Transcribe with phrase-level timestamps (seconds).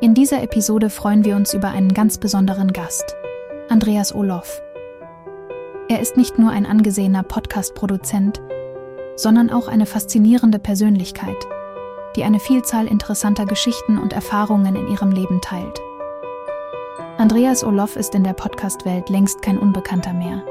[0.00, 3.16] In dieser Episode freuen wir uns über einen ganz besonderen Gast,
[3.68, 4.62] Andreas Olof.
[5.88, 8.40] Er ist nicht nur ein angesehener Podcast-Produzent,
[9.16, 11.36] sondern auch eine faszinierende Persönlichkeit,
[12.14, 15.80] die eine Vielzahl interessanter Geschichten und Erfahrungen in ihrem Leben teilt.
[17.16, 20.44] Andreas Olof ist in der Podcast-Welt längst kein Unbekannter mehr.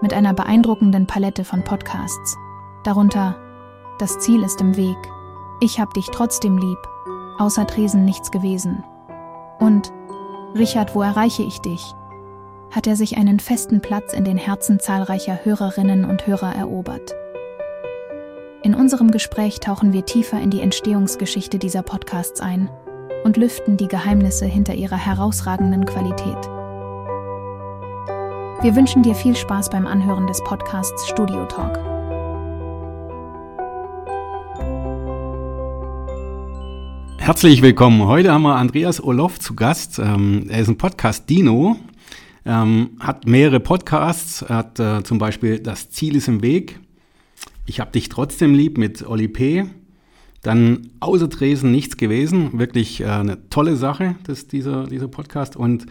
[0.00, 2.36] Mit einer beeindruckenden Palette von Podcasts,
[2.82, 3.36] darunter
[4.00, 4.98] Das Ziel ist im Weg,
[5.60, 6.78] Ich hab dich trotzdem lieb,
[7.38, 8.84] außer Tresen nichts gewesen
[9.58, 9.92] und
[10.54, 11.94] Richard, wo erreiche ich dich?
[12.70, 17.14] hat er sich einen festen Platz in den Herzen zahlreicher Hörerinnen und Hörer erobert.
[18.62, 22.68] In unserem Gespräch tauchen wir tiefer in die Entstehungsgeschichte dieser Podcasts ein
[23.24, 26.48] und lüften die Geheimnisse hinter ihrer herausragenden Qualität.
[28.60, 31.97] Wir wünschen dir viel Spaß beim Anhören des Podcasts Studio Talk.
[37.28, 38.06] Herzlich willkommen.
[38.06, 39.98] Heute haben wir Andreas Olof zu Gast.
[39.98, 41.76] Ähm, er ist ein Podcast-Dino,
[42.46, 46.80] ähm, hat mehrere Podcasts, hat äh, zum Beispiel Das Ziel ist im Weg,
[47.66, 49.66] Ich hab dich trotzdem lieb mit Oli P.,
[50.42, 52.58] dann außer Dresden nichts gewesen.
[52.58, 55.54] Wirklich äh, eine tolle Sache, das, dieser, dieser Podcast.
[55.54, 55.84] Und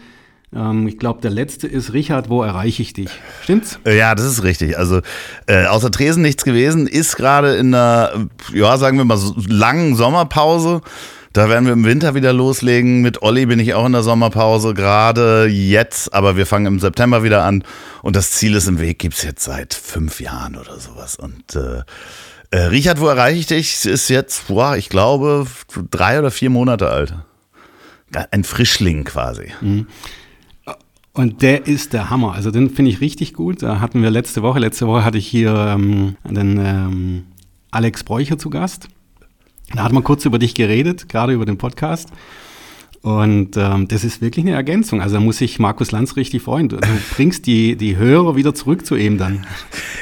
[0.52, 3.10] ähm, ich glaube, der letzte ist Richard, wo erreiche ich dich?
[3.44, 3.78] Stimmt's?
[3.86, 4.76] Äh, ja, das ist richtig.
[4.76, 5.02] Also
[5.46, 10.80] äh, außer Tresen nichts gewesen, ist gerade in einer, ja, sagen wir mal, langen Sommerpause.
[11.38, 13.00] Da werden wir im Winter wieder loslegen.
[13.00, 17.22] Mit Olli bin ich auch in der Sommerpause, gerade jetzt, aber wir fangen im September
[17.22, 17.62] wieder an.
[18.02, 21.14] Und das Ziel ist im Weg, gibt es jetzt seit fünf Jahren oder sowas.
[21.14, 21.82] Und äh,
[22.50, 23.84] äh, Richard, wo erreiche ich dich?
[23.84, 25.46] Ist jetzt, boah, ich glaube,
[25.92, 27.14] drei oder vier Monate alt.
[28.32, 29.52] Ein Frischling quasi.
[29.60, 29.86] Mhm.
[31.12, 32.32] Und der ist der Hammer.
[32.32, 33.62] Also den finde ich richtig gut.
[33.62, 37.24] Da hatten wir letzte Woche, letzte Woche hatte ich hier ähm, den ähm,
[37.70, 38.88] Alex Bräucher zu Gast.
[39.74, 42.08] Da hat man kurz über dich geredet, gerade über den Podcast.
[43.00, 45.00] Und ähm, das ist wirklich eine Ergänzung.
[45.00, 46.68] Also da muss sich Markus Lanz richtig freuen.
[46.68, 46.78] Du,
[47.14, 49.46] bringst die, die Hörer wieder zurück zu ihm dann.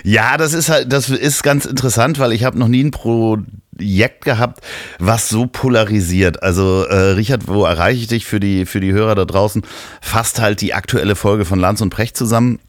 [0.03, 4.25] Ja, das ist halt, das ist ganz interessant, weil ich habe noch nie ein Projekt
[4.25, 4.60] gehabt,
[4.99, 6.43] was so polarisiert.
[6.43, 9.62] Also äh, Richard, wo erreiche ich dich für die, für die Hörer da draußen?
[10.00, 12.60] Fasst halt die aktuelle Folge von Lanz und Precht zusammen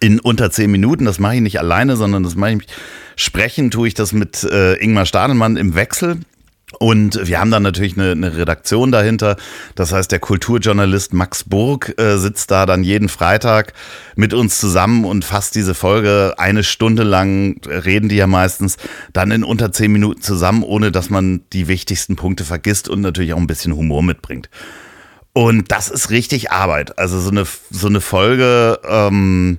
[0.00, 1.04] in unter zehn Minuten.
[1.04, 2.66] Das mache ich nicht alleine, sondern das mache ich
[3.16, 6.20] sprechen, tue ich das mit äh, Ingmar Stadelmann im Wechsel.
[6.78, 9.36] Und wir haben dann natürlich eine, eine, Redaktion dahinter.
[9.74, 13.72] Das heißt, der Kulturjournalist Max Burg äh, sitzt da dann jeden Freitag
[14.16, 18.76] mit uns zusammen und fasst diese Folge eine Stunde lang, reden die ja meistens,
[19.12, 23.34] dann in unter zehn Minuten zusammen, ohne dass man die wichtigsten Punkte vergisst und natürlich
[23.34, 24.50] auch ein bisschen Humor mitbringt.
[25.32, 26.98] Und das ist richtig Arbeit.
[26.98, 28.78] Also so eine, so eine Folge.
[28.88, 29.58] Ähm,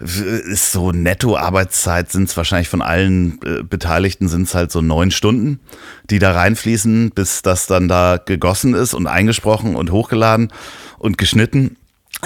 [0.00, 5.10] ist so Netto-Arbeitszeit sind es wahrscheinlich von allen äh, Beteiligten sind es halt so neun
[5.10, 5.60] Stunden,
[6.08, 10.52] die da reinfließen, bis das dann da gegossen ist und eingesprochen und hochgeladen
[10.98, 11.76] und geschnitten.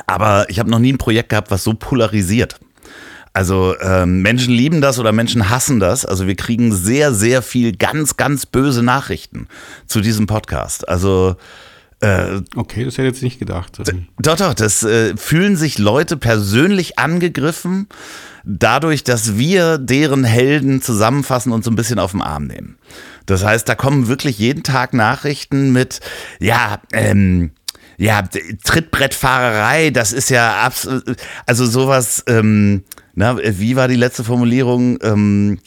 [0.07, 2.61] Aber ich habe noch nie ein Projekt gehabt, was so polarisiert.
[3.33, 6.07] Also ähm, Menschen lieben das oder Menschen hassen das.
[6.07, 9.49] Also wir kriegen sehr, sehr viel ganz, ganz böse Nachrichten
[9.87, 10.89] zu diesem Podcast.
[10.89, 11.35] Also
[12.05, 13.79] äh, okay, das hätte ich jetzt nicht gedacht.
[14.19, 17.89] Doch, doch, das äh, fühlen sich Leute persönlich angegriffen,
[18.45, 22.77] dadurch, dass wir deren Helden zusammenfassen und so ein bisschen auf den Arm nehmen.
[23.25, 26.01] Das heißt, da kommen wirklich jeden Tag Nachrichten mit,
[26.41, 27.53] ja, ähm,
[27.97, 28.23] ja,
[28.65, 31.05] Trittbrettfahrerei, das ist ja absolut,
[31.47, 34.99] also sowas, ähm, na, wie war die letzte Formulierung?
[35.01, 35.59] Ähm,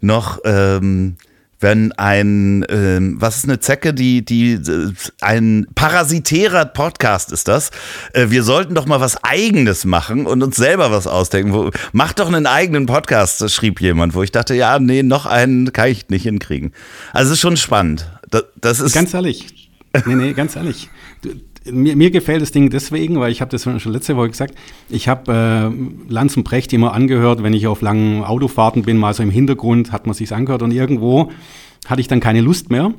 [0.00, 1.16] noch, ähm,
[1.64, 4.92] wenn ein, ähm, was ist eine Zecke, die, die, äh,
[5.22, 7.70] ein parasitärer Podcast ist das.
[8.12, 11.54] Äh, wir sollten doch mal was Eigenes machen und uns selber was ausdenken.
[11.54, 15.72] Wo, mach doch einen eigenen Podcast, schrieb jemand, wo ich dachte, ja, nee, noch einen
[15.72, 16.74] kann ich nicht hinkriegen.
[17.14, 18.10] Also es ist schon spannend.
[18.28, 19.70] Das, das ist ganz ehrlich.
[20.04, 20.90] Nee, nee, ganz ehrlich.
[21.22, 21.30] Du,
[21.70, 24.54] mir, mir, gefällt das Ding deswegen, weil ich habe das schon letzte Woche gesagt,
[24.88, 25.72] ich habe
[26.08, 29.30] äh, Lanz und Brecht immer angehört, wenn ich auf langen Autofahrten bin, mal so im
[29.30, 31.30] Hintergrund hat man sich's angehört und irgendwo
[31.86, 32.92] hatte ich dann keine Lust mehr.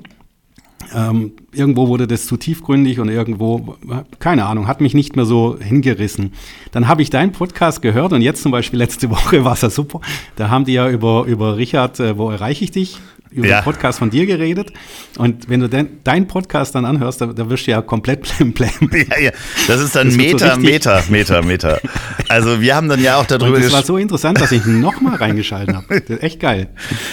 [0.94, 3.76] Ähm, irgendwo wurde das zu tiefgründig und irgendwo,
[4.20, 6.34] keine Ahnung, hat mich nicht mehr so hingerissen.
[6.72, 9.70] Dann habe ich deinen Podcast gehört und jetzt zum Beispiel letzte Woche war es ja
[9.70, 10.02] super.
[10.36, 13.00] Da haben die ja über, über Richard, äh, wo erreiche ich dich?
[13.36, 13.60] Über ja.
[13.60, 14.72] den Podcast von dir geredet.
[15.18, 18.54] Und wenn du den, deinen Podcast dann anhörst, da, da wirst du ja komplett blam
[18.54, 18.70] blam.
[18.92, 19.32] Ja, ja.
[19.68, 21.82] Das ist dann das Meter, so Meter, Meter, Meter.
[22.30, 23.64] Also wir haben dann ja auch darüber gesprochen.
[23.64, 25.96] Das war so interessant, dass ich nochmal reingeschalten habe.
[26.22, 26.70] Echt geil.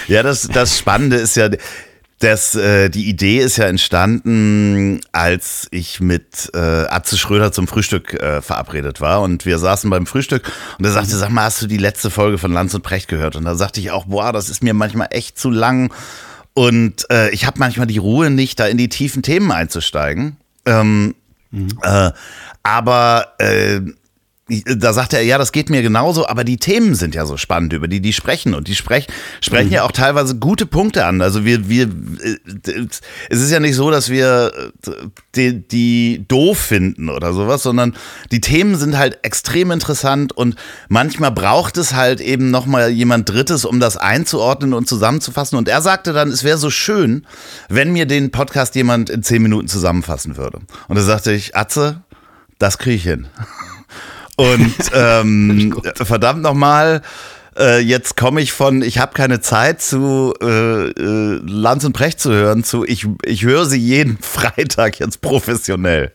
[0.08, 1.48] Ja, das, das Spannende ist ja,
[2.22, 8.14] das, äh, die Idee ist ja entstanden, als ich mit äh, Atze Schröder zum Frühstück
[8.14, 9.22] äh, verabredet war.
[9.22, 12.38] Und wir saßen beim Frühstück und er sagte, sag mal, hast du die letzte Folge
[12.38, 13.34] von Lanz und Precht gehört?
[13.34, 15.92] Und da sagte ich auch, boah, das ist mir manchmal echt zu lang.
[16.54, 20.36] Und äh, ich habe manchmal die Ruhe nicht, da in die tiefen Themen einzusteigen.
[20.64, 21.16] Ähm,
[21.50, 21.68] mhm.
[21.82, 22.12] äh,
[22.62, 23.80] aber äh,
[24.60, 27.72] da sagt er, ja, das geht mir genauso, aber die Themen sind ja so spannend,
[27.72, 29.06] über die die sprechen und die sprech,
[29.40, 29.74] sprechen mhm.
[29.74, 31.22] ja auch teilweise gute Punkte an.
[31.22, 31.88] Also wir, wir,
[33.28, 34.52] es ist ja nicht so, dass wir
[35.34, 37.94] die, die doof finden oder sowas, sondern
[38.30, 40.56] die Themen sind halt extrem interessant und
[40.88, 45.56] manchmal braucht es halt eben nochmal jemand Drittes, um das einzuordnen und zusammenzufassen.
[45.56, 47.26] Und er sagte dann, es wäre so schön,
[47.68, 50.60] wenn mir den Podcast jemand in zehn Minuten zusammenfassen würde.
[50.88, 52.02] Und da sagte ich, Atze,
[52.58, 53.28] das kriege ich hin.
[54.36, 57.02] Und ähm, verdammt nochmal,
[57.58, 62.18] äh, jetzt komme ich von ich habe keine Zeit zu äh, äh, Lanz und Precht
[62.18, 66.12] zu hören zu ich, ich höre sie jeden Freitag jetzt professionell.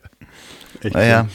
[0.81, 0.95] Echt?
[0.95, 1.27] Naja.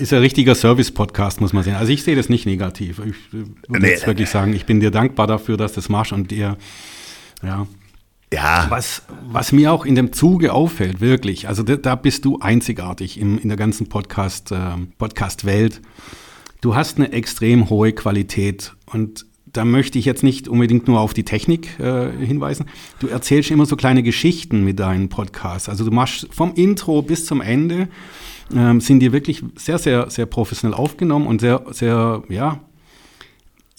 [0.00, 1.76] Ist ein richtiger Service-Podcast, muss man sehen.
[1.76, 2.98] Also ich sehe das nicht negativ.
[2.98, 5.88] Ich äh, würde nee, jetzt wirklich sagen, ich bin dir dankbar dafür, dass du das
[5.88, 6.56] machst und dir,
[7.44, 7.66] ja.
[8.32, 8.66] Ja.
[8.68, 13.18] Was, was mir auch in dem Zuge auffällt, wirklich, also da, da bist du einzigartig
[13.18, 14.56] im, in der ganzen Podcast, äh,
[14.98, 15.80] Podcast-Welt.
[16.60, 21.14] Du hast eine extrem hohe Qualität und da möchte ich jetzt nicht unbedingt nur auf
[21.14, 22.66] die Technik äh, hinweisen.
[22.98, 25.68] Du erzählst immer so kleine Geschichten mit deinen Podcasts.
[25.68, 27.88] Also du machst vom Intro bis zum Ende
[28.54, 32.60] ähm, sind die wirklich sehr, sehr, sehr professionell aufgenommen und sehr, sehr, ja,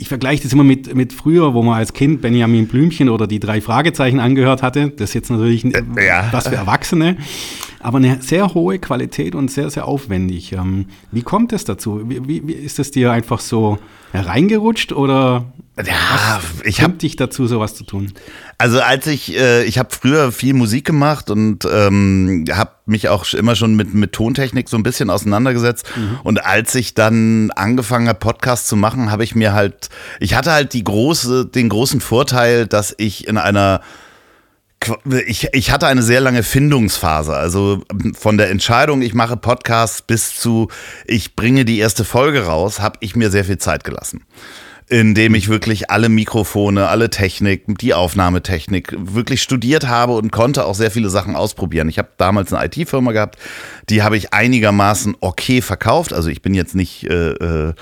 [0.02, 3.42] ich vergleiche das immer mit, mit früher, wo man als Kind Benjamin Blümchen oder die
[3.42, 4.92] drei Fragezeichen angehört hatte.
[4.92, 6.30] Das ist jetzt natürlich äh, ja.
[6.32, 7.18] was für Erwachsene,
[7.82, 10.54] aber eine sehr hohe Qualität und sehr, sehr aufwendig.
[10.54, 12.02] Ähm, wie kommt es dazu?
[12.06, 13.78] Wie, wie, ist es dir einfach so
[14.14, 15.52] reingerutscht oder
[15.86, 18.12] ja, ich habe dich dazu, sowas zu tun?
[18.58, 23.32] Also als ich, äh, ich habe früher viel Musik gemacht und ähm, habe mich auch
[23.34, 25.86] immer schon mit, mit Tontechnik so ein bisschen auseinandergesetzt.
[25.96, 26.20] Mhm.
[26.24, 29.90] Und als ich dann angefangen habe, Podcasts zu machen, habe ich mir halt,
[30.20, 33.82] ich hatte halt die große, den großen Vorteil, dass ich in einer
[35.28, 37.36] ich, ich hatte eine sehr lange Findungsphase.
[37.36, 37.84] Also
[38.18, 40.70] von der Entscheidung, ich mache Podcasts bis zu,
[41.06, 44.24] ich bringe die erste Folge raus, habe ich mir sehr viel Zeit gelassen
[44.90, 50.74] indem ich wirklich alle Mikrofone, alle Technik, die Aufnahmetechnik wirklich studiert habe und konnte auch
[50.74, 51.90] sehr viele Sachen ausprobieren.
[51.90, 53.38] Ich habe damals eine IT-Firma gehabt,
[53.90, 56.12] die habe ich einigermaßen okay verkauft.
[56.12, 57.74] Also ich bin jetzt nicht äh, äh,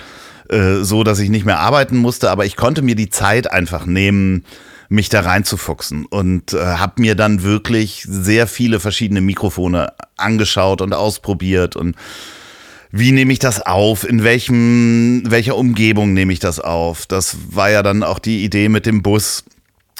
[0.49, 3.85] äh, so, dass ich nicht mehr arbeiten musste, aber ich konnte mir die Zeit einfach
[3.85, 4.43] nehmen,
[4.89, 10.93] mich da reinzufuchsen und äh, habe mir dann wirklich sehr viele verschiedene Mikrofone angeschaut und
[10.93, 11.95] ausprobiert und
[12.97, 14.07] wie nehme ich das auf?
[14.07, 17.05] In welchem, welcher Umgebung nehme ich das auf?
[17.05, 19.43] Das war ja dann auch die Idee mit dem Bus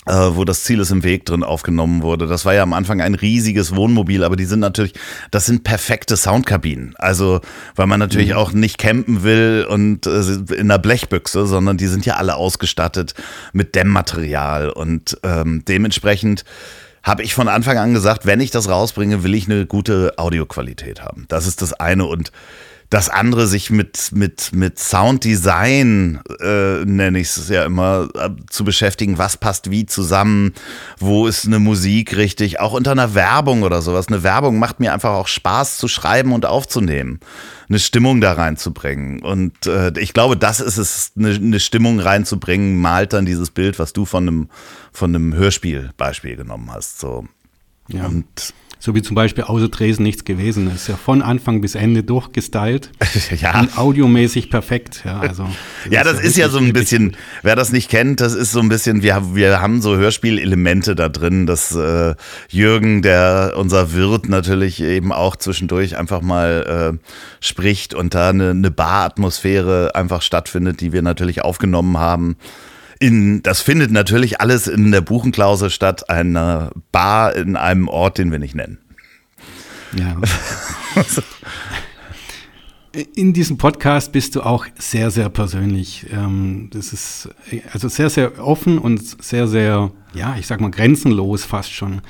[0.07, 2.27] äh, wo das Ziel ist im Weg drin aufgenommen wurde.
[2.27, 4.93] Das war ja am Anfang ein riesiges Wohnmobil, aber die sind natürlich,
[5.31, 6.95] das sind perfekte Soundkabinen.
[6.97, 7.41] Also,
[7.75, 8.37] weil man natürlich mhm.
[8.37, 10.21] auch nicht campen will und äh,
[10.53, 13.15] in einer Blechbüchse, sondern die sind ja alle ausgestattet
[13.51, 16.45] mit Dämmmaterial und ähm, dementsprechend
[17.03, 21.01] habe ich von Anfang an gesagt, wenn ich das rausbringe, will ich eine gute Audioqualität
[21.01, 21.25] haben.
[21.27, 22.31] Das ist das eine und
[22.89, 28.63] das andere sich mit, mit, mit Sounddesign, äh, nenne ich es ja immer, äh, zu
[28.63, 30.53] beschäftigen, was passt wie zusammen,
[30.97, 34.07] wo ist eine Musik richtig, auch unter einer Werbung oder sowas.
[34.07, 37.19] Eine Werbung macht mir einfach auch Spaß zu schreiben und aufzunehmen,
[37.67, 39.21] eine Stimmung da reinzubringen.
[39.21, 43.79] Und äh, ich glaube, das ist es, eine, eine Stimmung reinzubringen, malt dann dieses Bild,
[43.79, 44.49] was du von einem,
[44.93, 46.99] von einem Hörspielbeispiel genommen hast.
[46.99, 47.25] So.
[47.89, 48.05] Ja.
[48.05, 50.87] Und so wie zum Beispiel außer Dresden nichts gewesen ist.
[50.87, 52.91] Ja von Anfang bis Ende durchgestylt.
[53.39, 53.61] ja.
[53.61, 55.03] Und audiomäßig perfekt.
[55.05, 55.53] Ja, also, das
[55.93, 58.59] ja, das ist, ist ja so ein bisschen, wer das nicht kennt, das ist so
[58.59, 62.15] ein bisschen, wir, wir haben so Hörspielelemente da drin, dass äh,
[62.49, 67.07] Jürgen, der unser Wirt natürlich eben auch zwischendurch einfach mal äh,
[67.39, 72.35] spricht und da eine, eine Baratmosphäre einfach stattfindet, die wir natürlich aufgenommen haben.
[72.99, 78.31] In, das findet natürlich alles in der Buchenklause statt, einer Bar in einem Ort, den
[78.31, 78.79] wir nicht nennen.
[79.97, 80.17] Ja.
[83.15, 86.07] in diesem Podcast bist du auch sehr, sehr persönlich.
[86.11, 87.29] Ähm, das ist
[87.71, 92.01] also sehr, sehr offen und sehr, sehr, ja, ich sag mal, grenzenlos fast schon.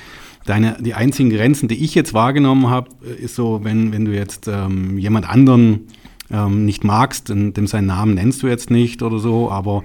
[0.46, 4.48] Deine, die einzigen Grenzen, die ich jetzt wahrgenommen habe, ist so, wenn, wenn du jetzt
[4.48, 5.88] ähm, jemand anderen
[6.32, 9.84] ähm, nicht magst, dem seinen Namen nennst du jetzt nicht oder so, aber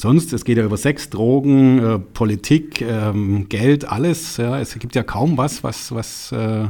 [0.00, 4.36] sonst, es geht ja über Sex, Drogen, äh, Politik, ähm, Geld, alles.
[4.36, 4.58] Ja.
[4.58, 6.68] Es gibt ja kaum was, was, was, äh,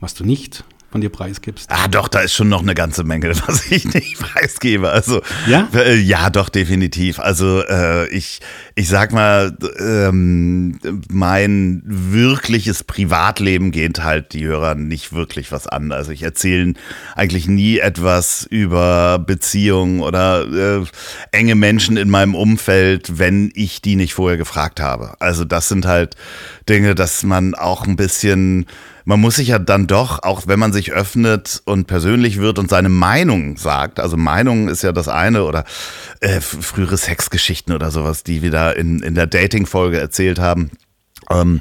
[0.00, 0.64] was du nicht
[0.94, 1.72] von dir preisgibst.
[1.72, 4.90] Ah, doch, da ist schon noch eine ganze Menge, was ich nicht preisgebe.
[4.90, 7.18] Also ja, äh, ja, doch definitiv.
[7.18, 8.38] Also äh, ich,
[8.76, 10.78] ich sag mal, ähm,
[11.10, 15.90] mein wirkliches Privatleben geht halt die Hörer nicht wirklich was an.
[15.90, 16.74] Also ich erzähle
[17.16, 20.84] eigentlich nie etwas über Beziehungen oder äh,
[21.32, 25.16] enge Menschen in meinem Umfeld, wenn ich die nicht vorher gefragt habe.
[25.18, 26.14] Also das sind halt
[26.68, 28.66] Dinge, dass man auch ein bisschen
[29.04, 32.70] man muss sich ja dann doch, auch wenn man sich öffnet und persönlich wird und
[32.70, 35.64] seine Meinung sagt, also Meinung ist ja das eine oder
[36.20, 40.70] äh, frühere Sexgeschichten oder sowas, die wir da in, in der Dating-Folge erzählt haben.
[41.30, 41.60] Ähm, mhm.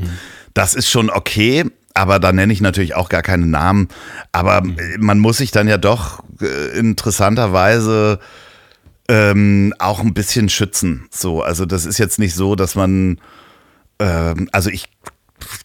[0.53, 3.89] Das ist schon okay, aber da nenne ich natürlich auch gar keine Namen.
[4.31, 4.77] Aber mhm.
[4.99, 8.19] man muss sich dann ja doch äh, interessanterweise
[9.09, 11.07] ähm, auch ein bisschen schützen.
[11.11, 13.19] So, also das ist jetzt nicht so, dass man,
[13.99, 14.89] ähm, also ich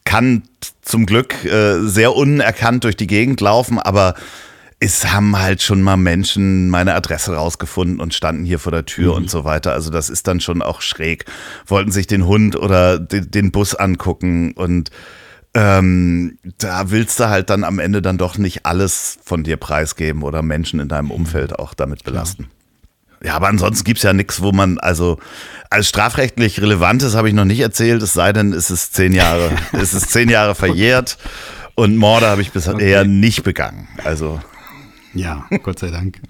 [0.05, 0.43] kann
[0.83, 4.15] zum Glück äh, sehr unerkannt durch die Gegend laufen, aber
[4.81, 9.13] es haben halt schon mal Menschen meine Adresse rausgefunden und standen hier vor der Tür
[9.13, 9.17] mhm.
[9.17, 9.73] und so weiter.
[9.73, 11.25] Also das ist dann schon auch schräg.
[11.67, 14.91] Wollten sich den Hund oder den, den Bus angucken und
[15.55, 20.23] ähm, da willst du halt dann am Ende dann doch nicht alles von dir preisgeben
[20.23, 22.45] oder Menschen in deinem Umfeld auch damit belasten.
[22.45, 22.58] Klar.
[23.23, 25.19] Ja, aber ansonsten gibt's ja nichts, wo man, also
[25.71, 29.51] als strafrechtlich relevantes habe ich noch nicht erzählt, es sei denn, es ist zehn Jahre,
[29.73, 31.19] es ist zehn Jahre verjährt
[31.75, 33.05] und Morde habe ich bisher okay.
[33.05, 33.89] nicht begangen.
[34.05, 34.41] Also.
[35.15, 36.21] Ja, Gott sei Dank.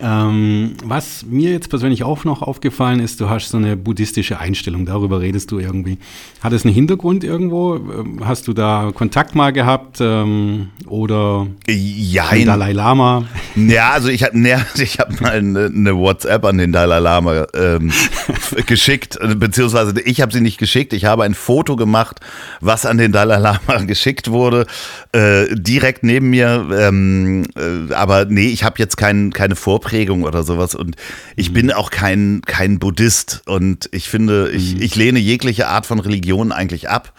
[0.00, 4.86] Ähm, was mir jetzt persönlich auch noch aufgefallen ist, du hast so eine buddhistische Einstellung,
[4.86, 5.98] darüber redest du irgendwie.
[6.40, 7.76] Hat es einen Hintergrund irgendwo?
[7.76, 13.24] Ähm, hast du da Kontakt mal gehabt ähm, oder ja, Dalai Lama?
[13.56, 17.46] Ja, also ich habe ne, ich hab mal eine, eine, WhatsApp an den Dalai Lama
[17.54, 17.90] ähm,
[18.66, 22.20] geschickt, beziehungsweise ich habe sie nicht geschickt, ich habe ein Foto gemacht,
[22.60, 24.66] was an den Dalai Lama geschickt wurde,
[25.12, 30.24] äh, direkt neben mir, ähm, äh, aber nee, ich habe jetzt kein, keine Vorbereitung Prägung
[30.24, 30.74] oder sowas.
[30.74, 30.96] Und
[31.34, 31.54] ich mhm.
[31.54, 34.82] bin auch kein, kein Buddhist und ich finde, ich, mhm.
[34.82, 37.14] ich lehne jegliche Art von Religion eigentlich ab.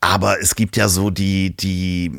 [0.00, 2.12] Aber es gibt ja so die, die,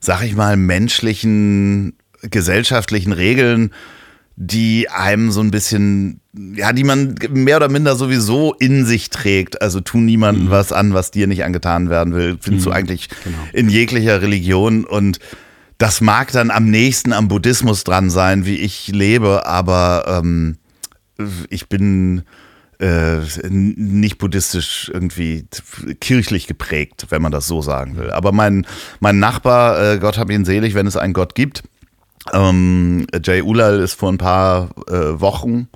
[0.00, 3.72] sag ich mal, menschlichen, gesellschaftlichen Regeln,
[4.34, 9.62] die einem so ein bisschen, ja, die man mehr oder minder sowieso in sich trägt.
[9.62, 10.50] Also tu niemandem mhm.
[10.50, 12.36] was an, was dir nicht angetan werden will.
[12.40, 12.70] Findest mhm.
[12.70, 13.38] du eigentlich genau.
[13.52, 15.20] in jeglicher Religion und
[15.78, 20.58] das mag dann am nächsten am Buddhismus dran sein, wie ich lebe, aber ähm,
[21.48, 22.24] ich bin
[22.80, 23.18] äh,
[23.48, 25.46] nicht buddhistisch irgendwie
[26.00, 28.10] kirchlich geprägt, wenn man das so sagen will.
[28.10, 28.66] Aber mein,
[29.00, 31.62] mein Nachbar, äh, Gott hab ihn selig, wenn es einen Gott gibt,
[32.32, 35.68] ähm, Jay Ulal ist vor ein paar äh, Wochen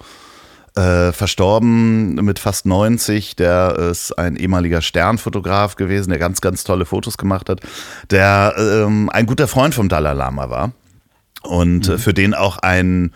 [0.75, 3.37] äh, verstorben mit fast 90.
[3.37, 7.61] Der ist ein ehemaliger Sternfotograf gewesen, der ganz, ganz tolle Fotos gemacht hat,
[8.11, 10.73] der ähm, ein guter Freund vom Dalai Lama war
[11.43, 11.99] und mhm.
[11.99, 13.13] für den auch ein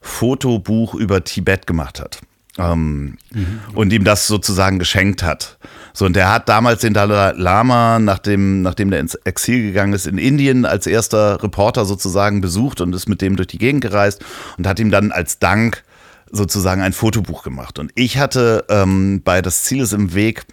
[0.00, 2.20] Fotobuch über Tibet gemacht hat.
[2.58, 3.60] Ähm, mhm.
[3.74, 5.58] Und ihm das sozusagen geschenkt hat.
[5.92, 10.06] So, und der hat damals den Dalai Lama, nachdem, nachdem der ins Exil gegangen ist,
[10.06, 14.24] in Indien als erster Reporter sozusagen besucht und ist mit dem durch die Gegend gereist
[14.58, 15.84] und hat ihm dann als Dank
[16.30, 17.78] sozusagen ein Fotobuch gemacht.
[17.78, 20.46] Und ich hatte ähm, bei Das Ziel ist im Weg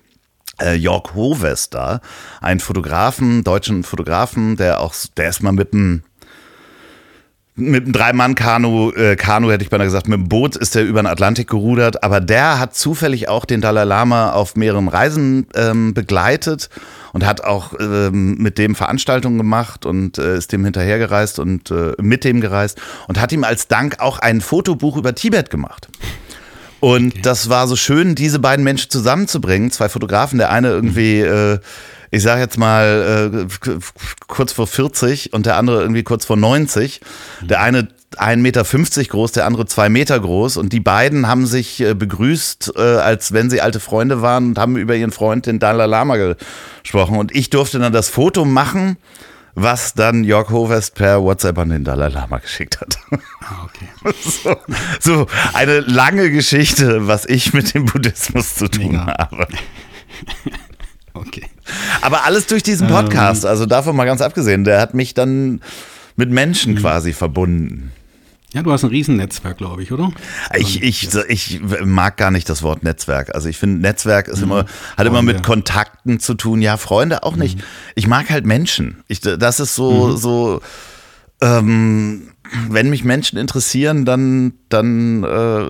[0.62, 2.02] äh, Jörg Hoves da,
[2.42, 6.04] einen Fotografen, deutschen Fotografen, der auch, der ist mal mit einem
[7.56, 11.02] mit einem Drei-Mann-Kanu, äh, Kanu hätte ich beinahe gesagt, mit dem Boot ist er über
[11.02, 15.94] den Atlantik gerudert, aber der hat zufällig auch den Dalai Lama auf mehreren Reisen ähm,
[15.94, 16.70] begleitet
[17.14, 21.94] und hat auch ähm, mit dem Veranstaltungen gemacht und äh, ist dem hinterhergereist und äh,
[22.02, 25.88] mit dem gereist und hat ihm als Dank auch ein Fotobuch über Tibet gemacht.
[26.86, 27.22] Und okay.
[27.24, 31.58] das war so schön, diese beiden Menschen zusammenzubringen, zwei Fotografen, der eine irgendwie äh,
[32.12, 33.70] ich sage jetzt mal, äh,
[34.28, 37.02] kurz vor 40 und der andere irgendwie kurz vor 90.
[37.42, 38.64] Der eine 1,50 Meter
[39.04, 40.58] groß, der andere 2 Meter groß.
[40.58, 44.60] Und die beiden haben sich äh, begrüßt, äh, als wenn sie alte Freunde waren und
[44.60, 46.36] haben über ihren Freund, den Dalai Lama,
[46.84, 47.18] gesprochen.
[47.18, 48.98] Und ich durfte dann das Foto machen,
[49.56, 52.98] was dann Jörg Hovest per WhatsApp an den Dalai Lama geschickt hat.
[53.42, 53.88] Ah, okay.
[54.44, 54.56] So,
[55.00, 59.18] so eine lange Geschichte, was ich mit dem Buddhismus zu tun Mega.
[59.18, 59.48] habe.
[61.18, 61.46] Okay.
[62.02, 65.62] Aber alles durch diesen Podcast, ähm, also davon mal ganz abgesehen, der hat mich dann
[66.18, 66.80] mit Menschen mhm.
[66.80, 67.94] quasi verbunden.
[68.56, 70.14] Ja, du hast ein Riesennetzwerk, glaube ich, oder?
[70.58, 73.36] Ich, ich, ich mag gar nicht das Wort Netzwerk.
[73.36, 74.44] Also ich finde, Netzwerk ist mhm.
[74.44, 76.62] immer, hat immer mit Kontakten zu tun.
[76.62, 77.58] Ja, Freunde auch nicht.
[77.58, 77.64] Mhm.
[77.96, 79.04] Ich mag halt Menschen.
[79.10, 80.18] Ich, das ist so, mhm.
[80.18, 80.62] so,
[81.42, 82.30] ähm,
[82.70, 85.66] wenn mich Menschen interessieren, dann, dann äh,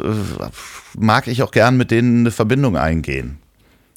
[0.96, 3.39] mag ich auch gern mit denen eine Verbindung eingehen.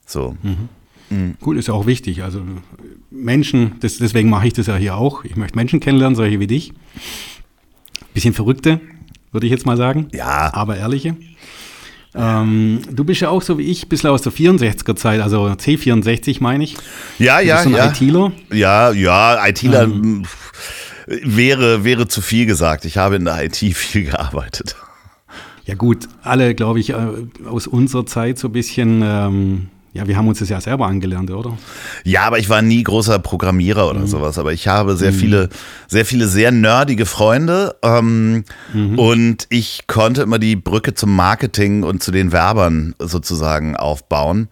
[0.07, 0.35] So.
[0.43, 0.71] Mhm.
[1.11, 1.35] Mhm.
[1.45, 2.23] Cool, ist ja auch wichtig.
[2.23, 2.41] Also
[3.11, 5.25] Menschen, das, deswegen mache ich das ja hier auch.
[5.25, 6.73] Ich möchte Menschen kennenlernen, solche wie dich.
[8.19, 8.81] Bisschen verrückte,
[9.31, 10.09] würde ich jetzt mal sagen.
[10.13, 10.53] Ja.
[10.53, 11.15] Aber ehrliche.
[12.17, 16.39] Ähm, du bist ja auch so wie ich, bisschen aus der 64er Zeit, also C64
[16.41, 16.75] meine ich.
[17.21, 17.93] Ja, ja, du bist so ein ja.
[17.93, 18.33] ITler.
[18.53, 20.25] Ja, ja, ITler ähm.
[21.07, 22.87] wäre, wäre zu viel gesagt.
[22.87, 24.75] Ich habe in der IT viel gearbeitet.
[25.65, 26.97] Ja gut, alle, glaube ich, äh,
[27.49, 29.69] aus unserer Zeit so ein bisschen ähm,
[29.99, 31.59] ja, wir haben uns das ja selber angelernt, oder?
[32.05, 34.07] Ja, aber ich war nie großer Programmierer oder mhm.
[34.07, 34.39] sowas.
[34.39, 35.17] Aber ich habe sehr mhm.
[35.17, 35.49] viele,
[35.89, 38.97] sehr viele sehr nerdige Freunde ähm, mhm.
[38.97, 44.49] und ich konnte immer die Brücke zum Marketing und zu den Werbern sozusagen aufbauen.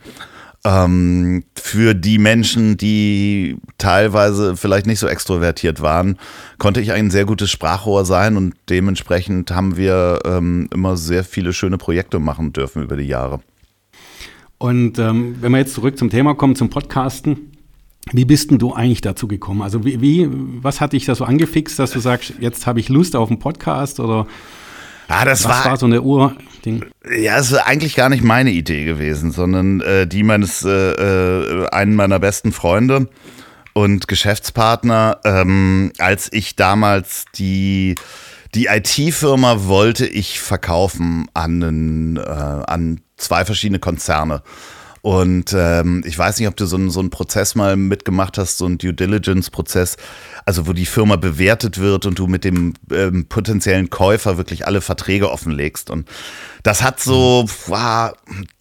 [0.65, 6.19] Ähm, für die Menschen, die teilweise vielleicht nicht so extrovertiert waren,
[6.59, 11.53] konnte ich ein sehr gutes Sprachrohr sein und dementsprechend haben wir ähm, immer sehr viele
[11.53, 13.39] schöne Projekte machen dürfen über die Jahre.
[14.59, 17.53] Und ähm, wenn wir jetzt zurück zum Thema kommen, zum Podcasten,
[18.13, 19.63] wie bist denn du eigentlich dazu gekommen?
[19.63, 22.89] Also wie, wie was hat dich da so angefixt, dass du sagst, jetzt habe ich
[22.89, 24.27] Lust auf einen Podcast oder
[25.09, 26.85] ja, das was war, war so eine Ur-Ding?
[27.19, 31.69] Ja, es ist eigentlich gar nicht meine Idee gewesen, sondern äh, die meines äh, äh,
[31.69, 33.09] einen meiner besten Freunde
[33.73, 37.95] und Geschäftspartner, ähm, als ich damals die
[38.55, 44.43] die IT-Firma wollte ich verkaufen an, einen, äh, an zwei verschiedene Konzerne.
[45.03, 48.59] Und ähm, ich weiß nicht, ob du so, einen, so einen Prozess mal mitgemacht hast,
[48.59, 49.99] so einen Due Diligence-Prozess,
[50.45, 54.81] also wo die Firma bewertet wird und du mit dem ähm, potenziellen Käufer wirklich alle
[54.81, 55.91] Verträge offenlegst.
[55.91, 56.09] Und
[56.65, 58.17] das hat so war,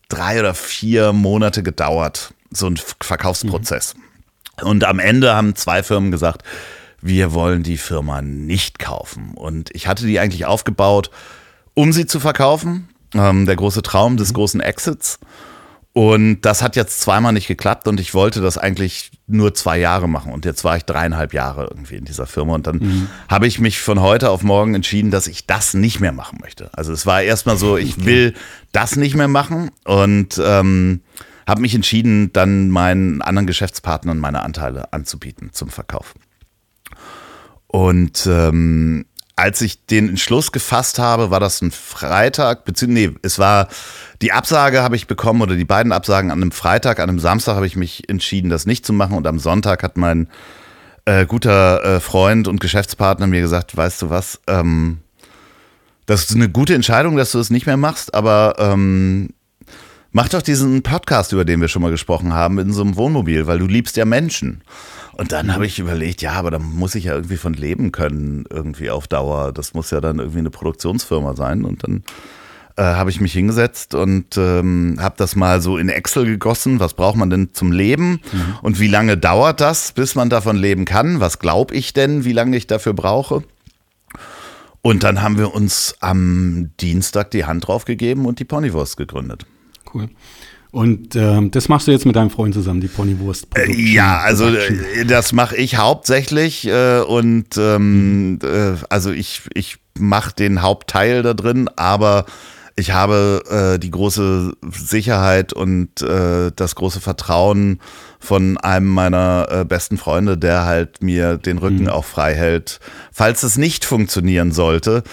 [0.08, 3.96] drei oder vier Monate gedauert, so ein Verkaufsprozess.
[3.96, 4.68] Mhm.
[4.68, 6.44] Und am Ende haben zwei Firmen gesagt,
[7.02, 9.34] wir wollen die Firma nicht kaufen.
[9.34, 11.10] Und ich hatte die eigentlich aufgebaut,
[11.74, 12.88] um sie zu verkaufen.
[13.16, 14.34] Ähm, der große Traum des mhm.
[14.36, 15.20] großen Exits.
[15.94, 20.10] Und das hat jetzt zweimal nicht geklappt und ich wollte das eigentlich nur zwei Jahre
[20.10, 20.34] machen.
[20.34, 22.56] Und jetzt war ich dreieinhalb Jahre irgendwie in dieser Firma.
[22.56, 23.08] Und dann mhm.
[23.30, 26.70] habe ich mich von heute auf morgen entschieden, dass ich das nicht mehr machen möchte.
[26.74, 28.34] Also es war erstmal so, ich will
[28.74, 31.00] das nicht mehr machen und ähm,
[31.48, 36.14] habe mich entschieden, dann meinen anderen Geschäftspartnern meine Anteile anzubieten zum Verkauf.
[37.68, 39.06] Und ähm,
[39.36, 43.68] als ich den Entschluss gefasst habe, war das ein Freitag, beziehungsweise, nee, es war,
[44.22, 47.56] die Absage habe ich bekommen oder die beiden Absagen an einem Freitag, an einem Samstag
[47.56, 50.30] habe ich mich entschieden, das nicht zu machen und am Sonntag hat mein
[51.04, 55.00] äh, guter äh, Freund und Geschäftspartner mir gesagt, weißt du was, ähm,
[56.06, 59.30] das ist eine gute Entscheidung, dass du es das nicht mehr machst, aber ähm,
[60.12, 63.48] mach doch diesen Podcast, über den wir schon mal gesprochen haben, in so einem Wohnmobil,
[63.48, 64.62] weil du liebst ja Menschen.
[65.18, 68.46] Und dann habe ich überlegt, ja, aber da muss ich ja irgendwie von leben können,
[68.50, 69.54] irgendwie auf Dauer.
[69.54, 71.64] Das muss ja dann irgendwie eine Produktionsfirma sein.
[71.64, 72.04] Und dann
[72.76, 76.82] äh, habe ich mich hingesetzt und ähm, habe das mal so in Excel gegossen.
[76.82, 78.20] Was braucht man denn zum Leben?
[78.32, 78.58] Mhm.
[78.62, 81.22] Und wie lange dauert das, bis man davon leben kann?
[81.22, 83.44] Was glaube ich denn, wie lange ich dafür brauche?
[84.82, 89.46] Und dann haben wir uns am Dienstag die Hand drauf gegeben und die Ponywurst gegründet.
[89.94, 90.10] Cool.
[90.76, 93.48] Und ähm, das machst du jetzt mit deinem Freund zusammen, die Ponywurst.
[93.56, 99.78] Äh, ja, also äh, das mache ich hauptsächlich äh, und ähm, äh, also ich, ich
[99.98, 102.26] mache den Hauptteil da drin, aber
[102.76, 107.80] ich habe äh, die große Sicherheit und äh, das große Vertrauen
[108.20, 111.90] von einem meiner äh, besten Freunde, der halt mir den Rücken mhm.
[111.90, 112.82] auch frei hält,
[113.14, 115.04] falls es nicht funktionieren sollte.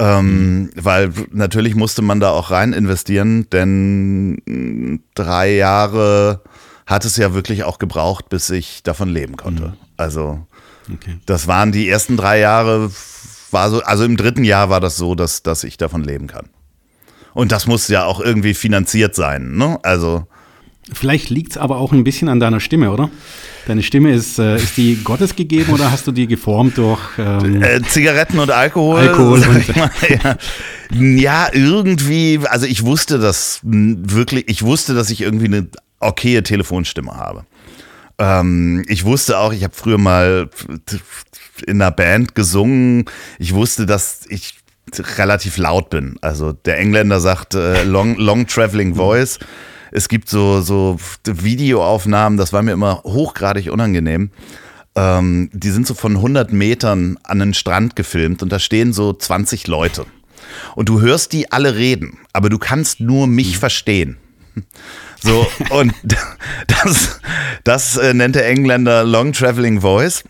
[0.00, 6.42] Ähm, weil natürlich musste man da auch rein investieren, denn drei Jahre
[6.86, 9.68] hat es ja wirklich auch gebraucht, bis ich davon leben konnte.
[9.68, 9.72] Mhm.
[9.96, 10.46] Also
[10.92, 11.18] okay.
[11.26, 12.90] das waren die ersten drei Jahre,
[13.50, 16.48] war so, also im dritten Jahr war das so, dass, dass ich davon leben kann.
[17.34, 19.78] Und das muss ja auch irgendwie finanziert sein, ne?
[19.82, 20.26] Also
[20.92, 23.10] Vielleicht liegt es aber auch ein bisschen an deiner Stimme, oder?
[23.68, 27.62] Deine Stimme ist, äh, ist die Gottes gegeben oder hast du die geformt durch ähm,
[27.62, 28.98] äh, Zigaretten und Alkohol?
[28.98, 30.38] Alkohol und mal, ja.
[30.90, 35.68] ja, irgendwie, also ich wusste das wirklich, ich wusste, dass ich irgendwie eine
[36.00, 37.44] okaye Telefonstimme habe.
[38.16, 40.48] Ähm, ich wusste auch, ich habe früher mal
[41.66, 43.04] in einer Band gesungen.
[43.38, 44.54] Ich wusste, dass ich
[45.18, 46.16] relativ laut bin.
[46.22, 49.38] Also der Engländer sagt äh, long, long traveling voice.
[49.90, 54.30] Es gibt so, so Videoaufnahmen, das war mir immer hochgradig unangenehm.
[54.94, 59.12] Ähm, die sind so von 100 Metern an den Strand gefilmt und da stehen so
[59.12, 60.06] 20 Leute.
[60.74, 63.58] Und du hörst die alle reden, aber du kannst nur mich mhm.
[63.58, 64.16] verstehen.
[65.20, 65.94] So, und
[66.66, 67.20] das,
[67.64, 70.24] das äh, nennt der Engländer Long Traveling Voice.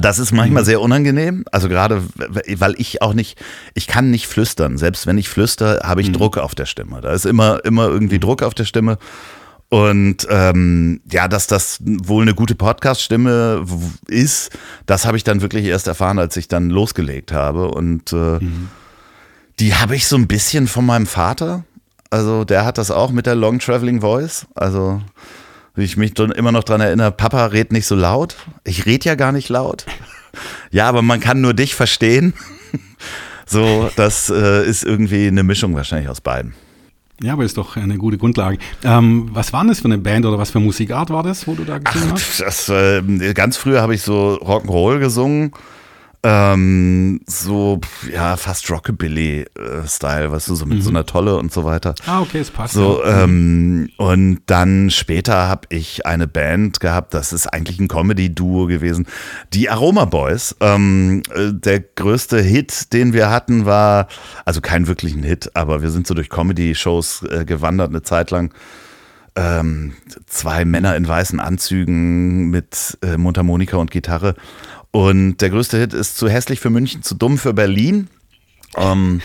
[0.00, 0.66] Das ist manchmal mhm.
[0.66, 3.38] sehr unangenehm, also gerade weil ich auch nicht,
[3.74, 4.76] ich kann nicht flüstern.
[4.76, 6.14] Selbst wenn ich flüster, habe ich mhm.
[6.14, 7.00] Druck auf der Stimme.
[7.00, 8.98] Da ist immer, immer irgendwie Druck auf der Stimme.
[9.68, 13.64] Und ähm, ja, dass das wohl eine gute Podcast-Stimme
[14.06, 14.56] ist,
[14.86, 17.68] das habe ich dann wirklich erst erfahren, als ich dann losgelegt habe.
[17.68, 18.68] Und äh, mhm.
[19.58, 21.64] die habe ich so ein bisschen von meinem Vater.
[22.10, 24.46] Also der hat das auch mit der Long Traveling Voice.
[24.54, 25.02] Also
[25.76, 28.36] wie ich mich immer noch dran erinnere, Papa red nicht so laut.
[28.64, 29.86] Ich red ja gar nicht laut.
[30.70, 32.34] Ja, aber man kann nur dich verstehen.
[33.48, 36.54] So, das äh, ist irgendwie eine Mischung wahrscheinlich aus beiden.
[37.22, 38.58] Ja, aber ist doch eine gute Grundlage.
[38.82, 41.64] Ähm, was war das für eine Band oder was für Musikart war das, wo du
[41.64, 42.40] da gesungen Ach, hast?
[42.40, 45.52] das, äh, ganz früher habe ich so Rock'n'Roll gesungen.
[46.28, 47.80] Ähm, so,
[48.12, 51.94] ja, fast Rockabilly-Style, weißt du, so mit so einer Tolle und so weiter.
[52.04, 52.74] Ah, okay, es passt.
[52.74, 53.22] So, ja.
[53.22, 59.06] ähm, und dann später habe ich eine Band gehabt, das ist eigentlich ein Comedy-Duo gewesen,
[59.52, 60.56] die Aroma Boys.
[60.58, 64.08] Ähm, äh, der größte Hit, den wir hatten, war,
[64.44, 68.52] also kein wirklichen Hit, aber wir sind so durch Comedy-Shows äh, gewandert eine Zeit lang.
[69.38, 69.92] Ähm,
[70.24, 74.34] zwei Männer in weißen Anzügen mit äh, Mundharmonika und Gitarre.
[74.96, 78.08] Und der größte Hit ist zu hässlich für München, zu dumm für Berlin.
[78.76, 79.20] Ähm,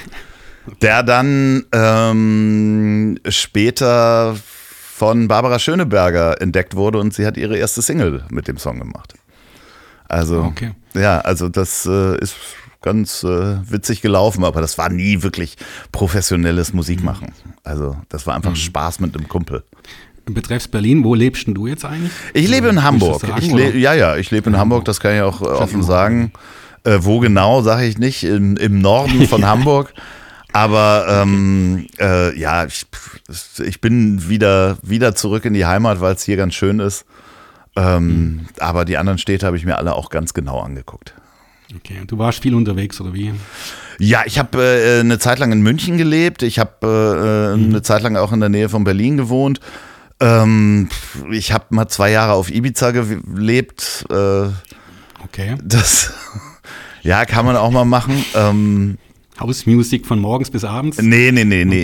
[0.81, 8.25] der dann ähm, später von Barbara Schöneberger entdeckt wurde und sie hat ihre erste Single
[8.29, 9.13] mit dem Song gemacht.
[10.07, 10.73] Also, Okay.
[10.93, 12.35] ja, also das äh, ist
[12.81, 15.55] ganz äh, witzig gelaufen, aber das war nie wirklich
[15.91, 17.33] professionelles Musikmachen.
[17.63, 19.63] Also, das war einfach Spaß mit einem Kumpel.
[20.33, 22.11] Betreffs Berlin, wo lebst denn du jetzt eigentlich?
[22.33, 23.21] Ich lebe in Hamburg.
[23.21, 25.83] sagen, ich le ja, ja, ich lebe in Hamburg, das kann ich auch äh, offen
[25.83, 26.31] sagen.
[26.83, 29.93] Äh, wo genau, sage ich nicht, im, im Norden von Hamburg.
[30.53, 32.85] Aber ähm, äh, ja, ich,
[33.63, 37.05] ich bin wieder, wieder zurück in die Heimat, weil es hier ganz schön ist.
[37.75, 41.13] Ähm, Aber die anderen Städte habe ich mir alle auch ganz genau angeguckt.
[41.73, 43.33] Okay, du warst viel unterwegs oder wie?
[43.97, 46.43] Ja, ich habe äh, eine Zeit lang in München gelebt.
[46.43, 49.61] Ich habe äh, eine Zeit lang auch in der Nähe von Berlin gewohnt.
[50.21, 50.87] Ähm,
[51.31, 54.05] ich habe mal zwei Jahre auf Ibiza gelebt.
[54.09, 54.49] Äh,
[55.23, 55.55] Okay.
[55.63, 56.13] das
[57.03, 58.23] ja, kann man auch mal machen.
[58.35, 58.97] Ähm,
[59.39, 61.01] Hausmusik von morgens bis abends?
[61.01, 61.83] nee, nee, nee, nee.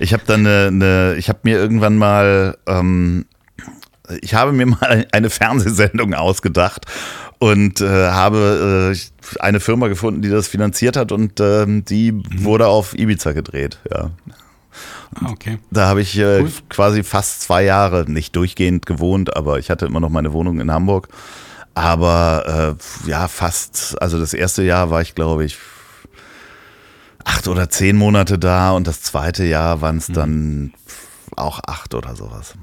[0.00, 3.26] Ich habe hab dann eine, eine ich habe mir irgendwann mal, ähm,
[4.20, 6.86] ich habe mir mal eine Fernsehsendung ausgedacht
[7.38, 12.66] und äh, habe äh, eine Firma gefunden, die das finanziert hat und ähm, die wurde
[12.66, 13.78] auf Ibiza gedreht.
[13.90, 14.10] Ja.
[15.20, 15.58] Ah, okay.
[15.70, 16.52] Da habe ich äh, Cool.
[16.68, 20.70] quasi fast zwei Jahre nicht durchgehend gewohnt, aber ich hatte immer noch meine Wohnung in
[20.72, 21.08] Hamburg.
[21.74, 25.56] Aber äh, ja, fast, also das erste Jahr war ich, glaube ich,
[27.24, 30.00] acht oder zehn Monate da und das zweite Jahr waren Mhm.
[30.00, 30.72] es dann
[31.36, 32.54] auch acht oder sowas.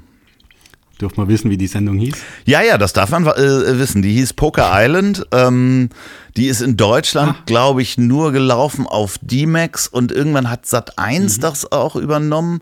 [1.00, 2.14] Dürft mal wissen, wie die Sendung hieß?
[2.44, 4.02] Ja, ja, das darf man äh, wissen.
[4.02, 5.26] Die hieß Poker Island.
[5.32, 5.88] Ähm,
[6.36, 7.42] die ist in Deutschland, Ah.
[7.46, 11.40] glaube ich, nur gelaufen auf D-Max und irgendwann hat Sat 1 Mhm.
[11.40, 12.60] das auch übernommen.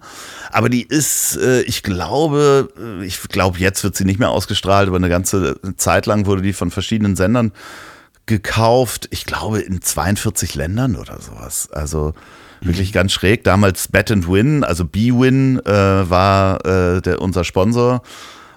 [0.51, 4.88] Aber die ist, äh, ich glaube, äh, ich glaube, jetzt wird sie nicht mehr ausgestrahlt,
[4.88, 7.53] aber eine ganze Zeit lang wurde die von verschiedenen Sendern
[8.27, 9.09] gekauft.
[9.11, 11.68] Ich glaube, in 42 Ländern oder sowas.
[11.72, 12.14] Also
[12.60, 13.44] wirklich ganz schräg.
[13.44, 15.70] Damals Bet and Win, also B-Win äh,
[16.10, 18.02] war äh, der, unser Sponsor.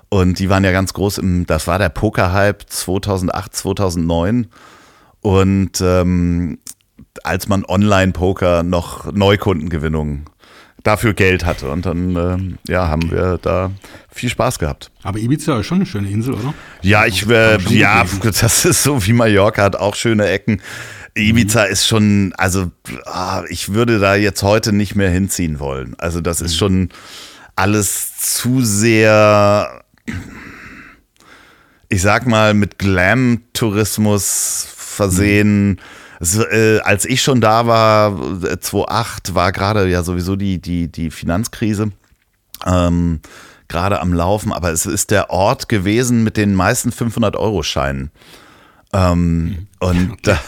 [0.09, 4.47] Und die waren ja ganz groß im, das war der Poker-Hype 2008, 2009.
[5.21, 6.59] Und ähm,
[7.23, 10.25] als man Online-Poker noch Neukundengewinnung
[10.83, 11.69] dafür Geld hatte.
[11.69, 13.71] Und dann ähm, ja, haben wir da
[14.09, 14.91] viel Spaß gehabt.
[15.03, 16.53] Aber Ibiza ist schon eine schöne Insel, oder?
[16.81, 20.61] Ja, ich, äh, ja, das ist so wie Mallorca hat auch schöne Ecken.
[21.15, 22.71] Ibiza ist schon, also
[23.05, 25.95] ah, ich würde da jetzt heute nicht mehr hinziehen wollen.
[25.97, 26.89] Also das ist schon
[27.55, 29.83] alles zu sehr,
[31.89, 35.81] ich sag mal, mit Glam-Tourismus versehen.
[36.19, 40.89] Es, äh, als ich schon da war, äh, 2008, war gerade ja sowieso die, die,
[40.89, 41.91] die Finanzkrise
[42.65, 43.19] ähm,
[43.67, 48.11] gerade am Laufen, aber es ist der Ort gewesen mit den meisten 500-Euro-Scheinen.
[48.93, 50.39] Ähm, und da,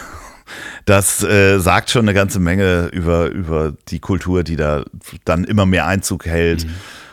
[0.86, 4.84] das äh, sagt schon eine ganze Menge über, über die Kultur, die da
[5.26, 6.65] dann immer mehr Einzug hält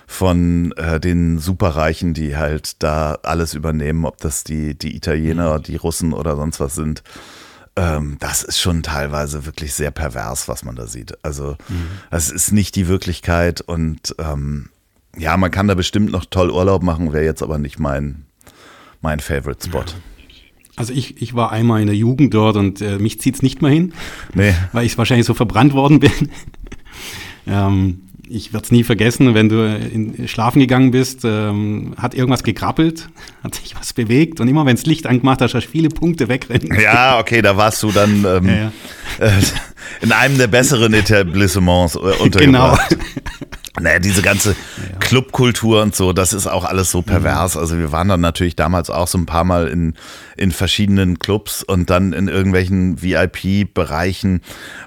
[0.06, 5.76] von äh, den Superreichen, die halt da alles übernehmen, ob das die, die Italiener, die
[5.76, 7.04] Russen oder sonst was sind.
[7.76, 11.24] Ähm, das ist schon teilweise wirklich sehr pervers, was man da sieht.
[11.24, 11.56] Also
[12.10, 14.70] das ist nicht die Wirklichkeit und ähm,
[15.16, 18.24] ja, man kann da bestimmt noch toll Urlaub machen, wäre jetzt aber nicht mein,
[19.00, 19.84] mein Favorite Spot.
[20.80, 23.70] Also ich, ich war einmal in der Jugend dort und äh, mich zieht's nicht mehr
[23.70, 23.92] hin,
[24.34, 24.54] Nee.
[24.72, 26.10] weil ich wahrscheinlich so verbrannt worden bin.
[27.46, 32.44] ähm, ich werde es nie vergessen, wenn du in, schlafen gegangen bist, ähm, hat irgendwas
[32.44, 33.08] gekrabbelt,
[33.42, 36.28] hat sich was bewegt und immer wenn das Licht angemacht hast, hast du viele Punkte
[36.28, 36.80] wegrennen.
[36.80, 38.72] Ja, okay, da warst du dann ähm, Ja, ja.
[39.18, 39.32] Äh,
[40.02, 42.78] in einem der besseren Etablissements äh, Genau.
[43.78, 44.56] Naja, diese ganze
[44.98, 47.56] Clubkultur und so, das ist auch alles so pervers.
[47.56, 49.94] Also wir waren dann natürlich damals auch so ein paar Mal in,
[50.36, 54.40] in verschiedenen Clubs und dann in irgendwelchen VIP-Bereichen,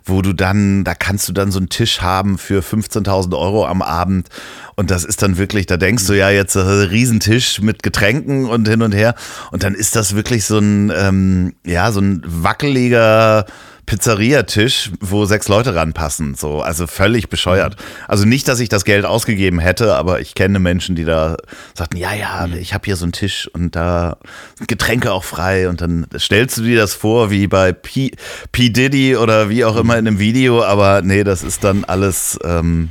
[0.04, 3.82] wo du dann, da kannst du dann so einen Tisch haben für 15.000 Euro am
[3.82, 4.28] Abend.
[4.76, 8.68] Und das ist dann wirklich, da denkst du ja jetzt, äh, Riesentisch mit Getränken und
[8.68, 9.16] hin und her.
[9.52, 13.46] Und dann ist das wirklich so ein, ähm, ja, so ein wackeliger
[13.86, 16.36] Pizzeriatisch, wo sechs Leute ranpassen.
[16.36, 17.76] So, also völlig bescheuert.
[18.08, 21.38] Also nicht, dass ich das Geld ausgegeben hätte, aber ich kenne Menschen, die da
[21.74, 24.18] sagten, ja, ja, ich habe hier so einen Tisch und da
[24.56, 25.70] sind Getränke auch frei.
[25.70, 28.12] Und dann stellst du dir das vor, wie bei P,
[28.52, 28.70] P.
[28.70, 32.40] Diddy oder wie auch immer in einem Video, aber nee, das ist dann alles.
[32.44, 32.90] Ähm,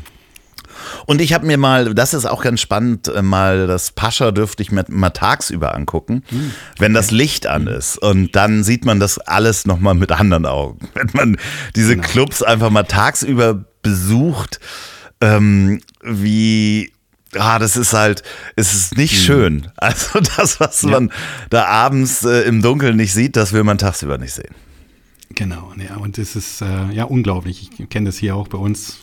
[1.07, 4.63] und ich habe mir mal, das ist auch ganz spannend, äh, mal das Pascha dürfte
[4.63, 7.99] ich mir mal tagsüber angucken, Hm, wenn das Licht an ist.
[7.99, 10.89] Und dann sieht man das alles nochmal mit anderen Augen.
[10.95, 11.37] Wenn man
[11.77, 12.09] diese Genau.
[12.09, 14.61] Clubs einfach mal tagsüber besucht,
[15.21, 16.93] ähm, wie
[17.35, 18.23] Ah, das ist halt,
[18.57, 19.69] es ist nicht schön.
[19.77, 20.83] Also das, was.
[20.83, 20.91] Ja.
[20.91, 21.11] man
[21.49, 24.55] da abends äh, im Dunkeln nicht sieht, das will man tagsüber nicht sehen.
[25.35, 27.71] Genau, ja, und das ist äh, ja unglaublich.
[27.79, 28.99] Ich kenne das hier auch bei uns.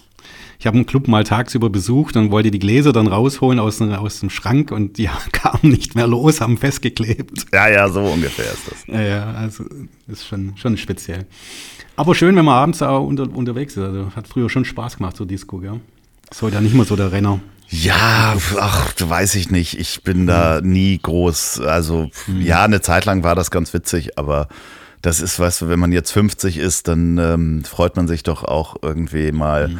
[0.59, 3.93] Ich habe einen Club mal tagsüber besucht und wollte die Gläser dann rausholen aus, dem-
[3.93, 7.45] aus dem Schrank und die kamen nicht mehr los, haben festgeklebt.
[7.53, 8.85] Ja, ja, so ungefähr ist das.
[8.87, 9.63] Ja, ja, also
[10.07, 11.25] ist schon, schon speziell.
[11.95, 13.83] Aber schön, wenn man abends auch unter, unterwegs ist.
[13.83, 15.79] Also hat früher schon Spaß gemacht, so Disco, gell?
[16.29, 17.39] Ist heute ja nicht mehr so der Renner.
[17.69, 19.79] Ja, ach, weiß ich nicht.
[19.79, 21.61] Ich bin da nie groß.
[21.61, 24.47] Also, ja, eine Zeit lang war das ganz witzig, aber
[25.01, 28.43] das ist, weißt du, wenn man jetzt 50 ist, dann ähm, freut man sich doch
[28.43, 29.77] auch irgendwie mal,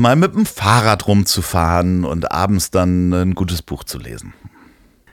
[0.00, 4.32] mal mit dem Fahrrad rumzufahren und abends dann ein gutes Buch zu lesen.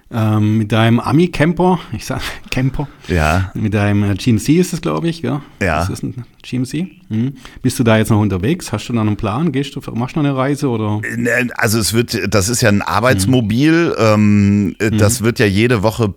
[0.10, 3.52] Ähm, mit deinem Ami-Camper, ich sag Camper, Ja.
[3.54, 5.42] mit deinem äh, GMC ist es, glaube ich, gell?
[5.62, 5.80] Ja.
[5.80, 6.88] Das ist ein GMC.
[7.10, 7.34] Mhm.
[7.62, 8.72] Bist du da jetzt noch unterwegs?
[8.72, 9.52] Hast du da einen Plan?
[9.52, 11.02] Gehst du, machst du noch eine Reise oder?
[11.18, 15.84] Ne, Also es wird, das ist ja ein Arbeitsmobil, ähm, äh, das wird ja jede
[15.84, 16.14] Woche,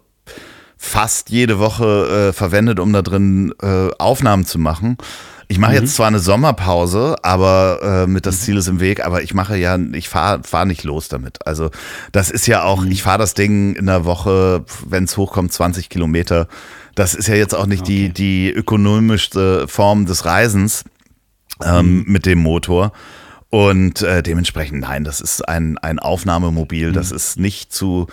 [0.77, 4.99] fast jede Woche äh, verwendet, um da drin äh, Aufnahmen zu machen.
[5.51, 9.25] Ich mache jetzt zwar eine Sommerpause, aber äh, mit das Ziel ist im Weg, aber
[9.25, 11.45] ich mache ja, ich fahre fahr nicht los damit.
[11.45, 11.71] Also
[12.13, 15.89] das ist ja auch, ich fahre das Ding in der Woche, wenn es hochkommt, 20
[15.89, 16.47] Kilometer.
[16.95, 20.85] Das ist ja jetzt auch nicht die, die ökonomischste Form des Reisens
[21.65, 22.93] ähm, mit dem Motor.
[23.49, 26.93] Und äh, dementsprechend, nein, das ist ein, ein Aufnahmemobil.
[26.93, 28.07] Das ist nicht zu.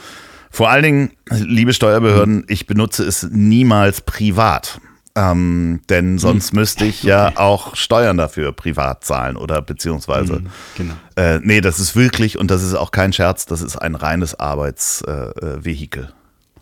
[0.50, 4.82] Vor allen Dingen, liebe Steuerbehörden, ich benutze es niemals privat.
[5.18, 10.44] Ähm, denn sonst müsste ich ja auch Steuern dafür privat zahlen oder beziehungsweise.
[10.78, 10.94] Genau.
[11.16, 14.40] Äh, nee, das ist wirklich, und das ist auch kein Scherz, das ist ein reines
[14.40, 15.58] Arbeitsvehikel.
[15.58, 16.14] Äh, Vehikel.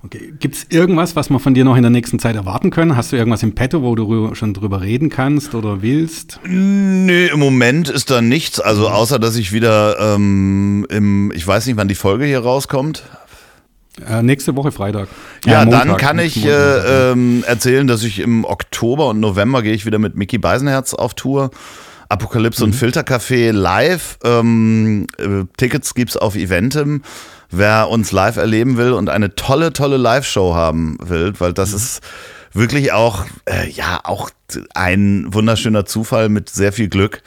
[0.05, 0.33] Okay.
[0.39, 2.95] Gibt es irgendwas, was wir von dir noch in der nächsten Zeit erwarten können?
[2.95, 6.39] Hast du irgendwas im Petto, wo du schon drüber reden kannst oder willst?
[6.45, 8.59] Nee, im Moment ist da nichts.
[8.59, 13.03] Also außer, dass ich wieder ähm, im, ich weiß nicht, wann die Folge hier rauskommt.
[14.07, 15.07] Äh, nächste Woche Freitag.
[15.45, 16.85] Ja, Äh, dann Montag, kann ich Montag.
[16.85, 20.93] äh, ähm, erzählen, dass ich im Oktober und November gehe ich wieder mit Mickey Beisenherz
[20.93, 21.51] auf Tour.
[22.09, 24.17] Apokalypse und Filtercafé live.
[24.23, 27.01] Ähm, äh, Tickets gibt's auf Eventim.
[27.51, 32.01] Wer uns live erleben will und eine tolle, tolle Live-Show haben will, weil das ist
[32.53, 34.29] wirklich auch, äh, ja, auch
[34.73, 37.21] ein wunderschöner Zufall mit sehr viel Glück,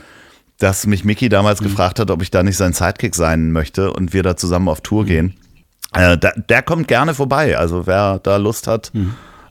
[0.58, 4.12] dass mich Mickey damals gefragt hat, ob ich da nicht sein Sidekick sein möchte und
[4.12, 5.34] wir da zusammen auf Tour gehen.
[5.94, 7.56] Äh, da, der kommt gerne vorbei.
[7.56, 8.92] Also wer da Lust hat,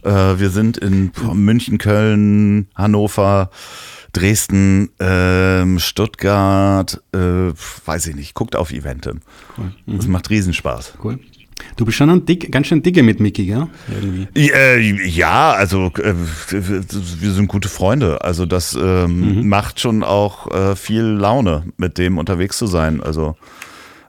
[0.03, 3.49] äh, wir sind in München, Köln, Hannover,
[4.13, 7.51] Dresden, ähm, Stuttgart, äh,
[7.85, 8.33] weiß ich nicht.
[8.33, 9.21] Guckt auf Eventim.
[9.57, 9.71] Cool.
[9.85, 10.93] Das macht Riesenspaß.
[11.03, 11.19] Cool.
[11.75, 13.67] Du bist schon ein dick, ganz schön dicke mit Mickey, gell?
[13.89, 14.51] Irgendwie.
[14.51, 16.13] Äh, ja, also äh,
[16.51, 18.21] wir sind gute Freunde.
[18.23, 23.01] Also das ähm, macht schon auch äh, viel Laune, mit dem unterwegs zu sein.
[23.01, 23.35] Also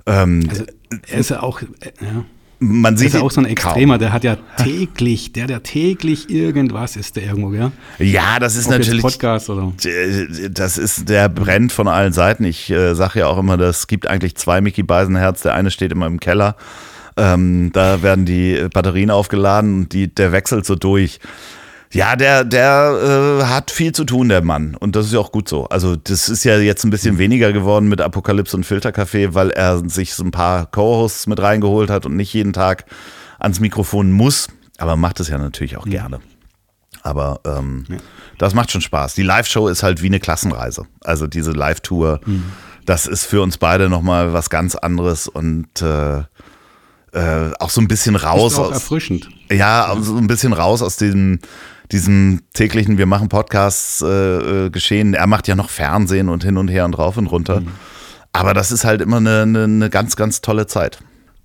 [0.06, 0.64] ähm, Also,
[1.08, 1.66] er ist ja auch, äh,
[2.00, 2.24] ja.
[2.58, 3.72] man sieht ist ja auch so ein kaum.
[3.72, 7.72] Extremer, der hat ja täglich, der, der täglich irgendwas ist der irgendwo, gell?
[7.98, 9.72] Ja, das ist Ob natürlich Podcast oder.
[9.84, 12.44] Äh, Das ist, der brennt von allen Seiten.
[12.44, 15.42] Ich äh, sage ja auch immer, es gibt eigentlich zwei Mickey Beisenherz.
[15.42, 16.56] Der eine steht immer im Keller.
[17.16, 21.18] Ähm, da werden die Batterien aufgeladen und die, der wechselt so durch.
[21.92, 24.74] Ja, der, der äh, hat viel zu tun, der Mann.
[24.74, 25.66] Und das ist ja auch gut so.
[25.68, 29.88] Also, das ist ja jetzt ein bisschen weniger geworden mit Apokalypse und Filterkaffee, weil er
[29.88, 32.84] sich so ein paar Co-Hosts mit reingeholt hat und nicht jeden Tag
[33.38, 34.48] ans Mikrofon muss.
[34.76, 36.20] Aber macht es ja natürlich auch gerne.
[37.02, 37.84] Aber ähm,
[38.36, 39.14] das macht schon Spaß.
[39.14, 40.84] Die Live-Show ist halt wie eine Klassenreise.
[41.02, 42.20] Also diese Live-Tour,
[42.84, 46.18] das ist für uns beide nochmal was ganz anderes und äh,
[47.12, 48.72] äh, auch so ein bisschen raus Ist auch aus.
[48.74, 49.28] erfrischend.
[49.50, 51.38] Ja, so ein bisschen raus aus diesem,
[51.92, 55.14] diesem täglichen, wir machen Podcasts äh, äh, geschehen.
[55.14, 57.62] Er macht ja noch Fernsehen und hin und her und rauf und runter.
[58.32, 60.98] Aber das ist halt immer eine, eine, eine ganz, ganz tolle Zeit.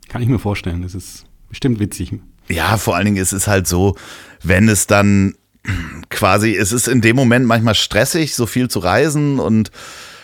[0.10, 0.82] Kann ich mir vorstellen.
[0.82, 2.20] Das ist bestimmt witzig.
[2.50, 3.96] Ja, vor allen Dingen ist es halt so,
[4.42, 5.36] wenn es dann
[6.10, 9.72] quasi, es ist in dem Moment manchmal stressig, so viel zu reisen und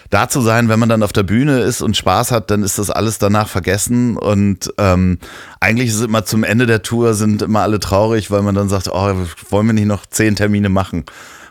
[0.10, 2.80] da zu sein, wenn man dann auf der Bühne ist und Spaß hat, dann ist
[2.80, 4.18] das alles danach vergessen.
[4.18, 5.20] Und ähm,
[5.60, 8.70] eigentlich ist es immer zum Ende der Tour sind immer alle traurig, weil man dann
[8.70, 9.16] sagt, oh,
[9.50, 11.06] wollen wir nicht noch zehn Termine machen?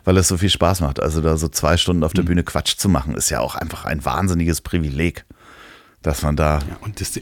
[0.08, 1.02] weil es so viel Spaß macht.
[1.02, 2.28] Also da so zwei Stunden auf der mhm.
[2.28, 5.26] Bühne Quatsch zu machen, ist ja auch einfach ein wahnsinniges Privileg,
[6.00, 6.60] dass man da.
[6.60, 7.20] Ja, und das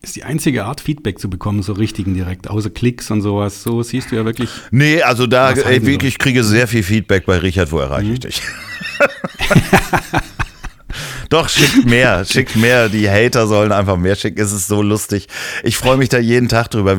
[0.00, 3.62] ist die einzige Art, Feedback zu bekommen, so richtigen direkt, außer Klicks und sowas.
[3.62, 4.48] So siehst du ja wirklich.
[4.70, 8.14] Nee, also da ey, wirklich, ich kriege sehr viel Feedback bei Richard, wo erreiche mhm.
[8.14, 8.42] ich dich?
[11.28, 12.88] Doch, schickt mehr, schickt mehr.
[12.88, 14.40] Die Hater sollen einfach mehr schicken.
[14.40, 15.28] Es ist so lustig.
[15.62, 16.96] Ich freue mich da jeden Tag drüber.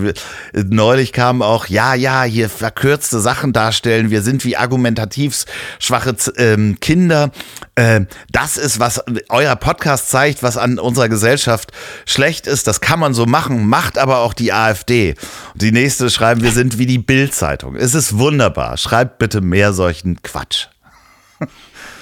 [0.54, 4.10] Neulich kam auch, ja, ja, hier verkürzte Sachen darstellen.
[4.10, 5.46] Wir sind wie argumentativ
[5.80, 7.32] schwache ähm, Kinder.
[7.76, 11.72] Äh, das ist, was euer Podcast zeigt, was an unserer Gesellschaft
[12.06, 12.68] schlecht ist.
[12.68, 15.16] Das kann man so machen, macht aber auch die AfD.
[15.56, 17.76] die nächste schreiben, wir sind wie die Bild-Zeitung.
[17.76, 18.78] Es ist wunderbar.
[18.78, 20.68] Schreibt bitte mehr solchen Quatsch.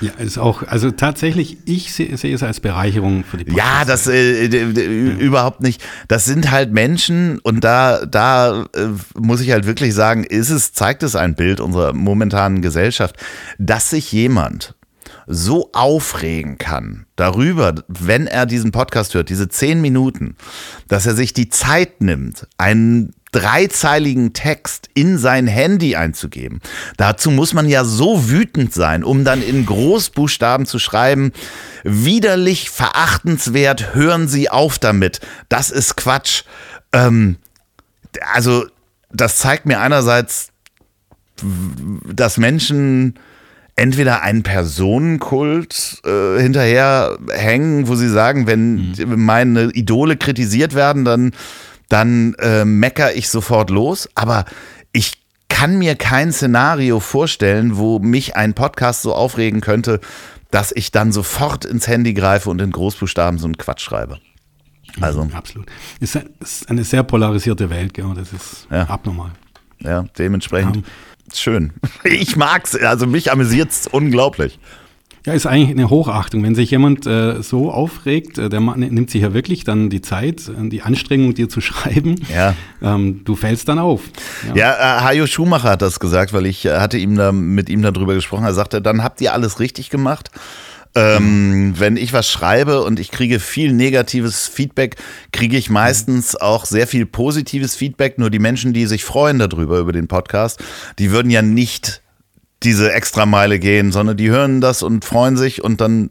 [0.02, 3.80] Ja, ist auch, also tatsächlich, ich sehe seh es als Bereicherung für die Podcasts.
[3.80, 5.18] Ja, das äh, ja.
[5.18, 5.84] überhaupt nicht.
[6.08, 10.74] Das sind halt Menschen und da, da äh, muss ich halt wirklich sagen, ist es,
[10.74, 13.16] zeigt es ein Bild unserer momentanen Gesellschaft,
[13.58, 14.76] dass sich jemand
[15.28, 20.36] so aufregen kann darüber, wenn er diesen Podcast hört, diese zehn Minuten,
[20.88, 26.62] dass er sich die Zeit nimmt, einen dreizeiligen Text in sein Handy einzugeben.
[26.96, 31.34] Dazu muss man ja so wütend sein, um dann in Großbuchstaben zu schreiben,
[31.84, 35.20] widerlich, verachtenswert, hören Sie auf damit.
[35.50, 36.44] Das ist Quatsch.
[36.94, 37.36] Ähm,
[38.34, 38.66] also,
[39.12, 40.50] das zeigt mir einerseits,
[42.06, 43.20] dass Menschen
[43.76, 49.26] entweder einen Personenkult äh, hinterher hängen, wo sie sagen, wenn mhm.
[49.26, 51.34] meine Idole kritisiert werden, dann
[51.90, 54.10] dann äh, mecker ich sofort los.
[54.16, 54.46] Aber
[54.92, 60.00] ich kann mir kein Szenario vorstellen, wo mich ein Podcast so aufregen könnte,
[60.52, 64.20] dass ich dann sofort ins Handy greife und in Großbuchstaben so einen Quatsch schreibe.
[65.02, 65.28] Also.
[65.34, 65.68] Absolut.
[66.00, 68.12] Es ist eine sehr polarisierte Welt, gell?
[68.16, 68.84] das ist ja.
[68.84, 69.32] abnormal.
[69.80, 70.84] Ja, dementsprechend um,
[71.34, 71.74] schön.
[72.04, 74.60] Ich mag's, also mich amüsiert es unglaublich.
[75.26, 76.44] Ja, ist eigentlich eine Hochachtung.
[76.44, 80.48] Wenn sich jemand äh, so aufregt, äh, der nimmt sich ja wirklich dann die Zeit,
[80.48, 82.16] äh, die Anstrengung, dir zu schreiben.
[82.34, 82.54] Ja.
[82.82, 84.02] Ähm, du fällst dann auf.
[84.50, 87.70] Ja, ja äh, Hajo Schumacher hat das gesagt, weil ich äh, hatte ihm da, mit
[87.70, 88.46] ihm darüber gesprochen.
[88.46, 90.30] Er sagte, dann habt ihr alles richtig gemacht.
[90.94, 91.80] Ähm, mhm.
[91.80, 94.96] Wenn ich was schreibe und ich kriege viel negatives Feedback,
[95.34, 98.20] kriege ich meistens auch sehr viel positives Feedback.
[98.20, 100.64] Nur die Menschen, die sich freuen darüber, über den Podcast,
[101.00, 102.04] die würden ja nicht
[102.64, 106.10] diese Extrameile gehen, sondern die hören das und freuen sich und dann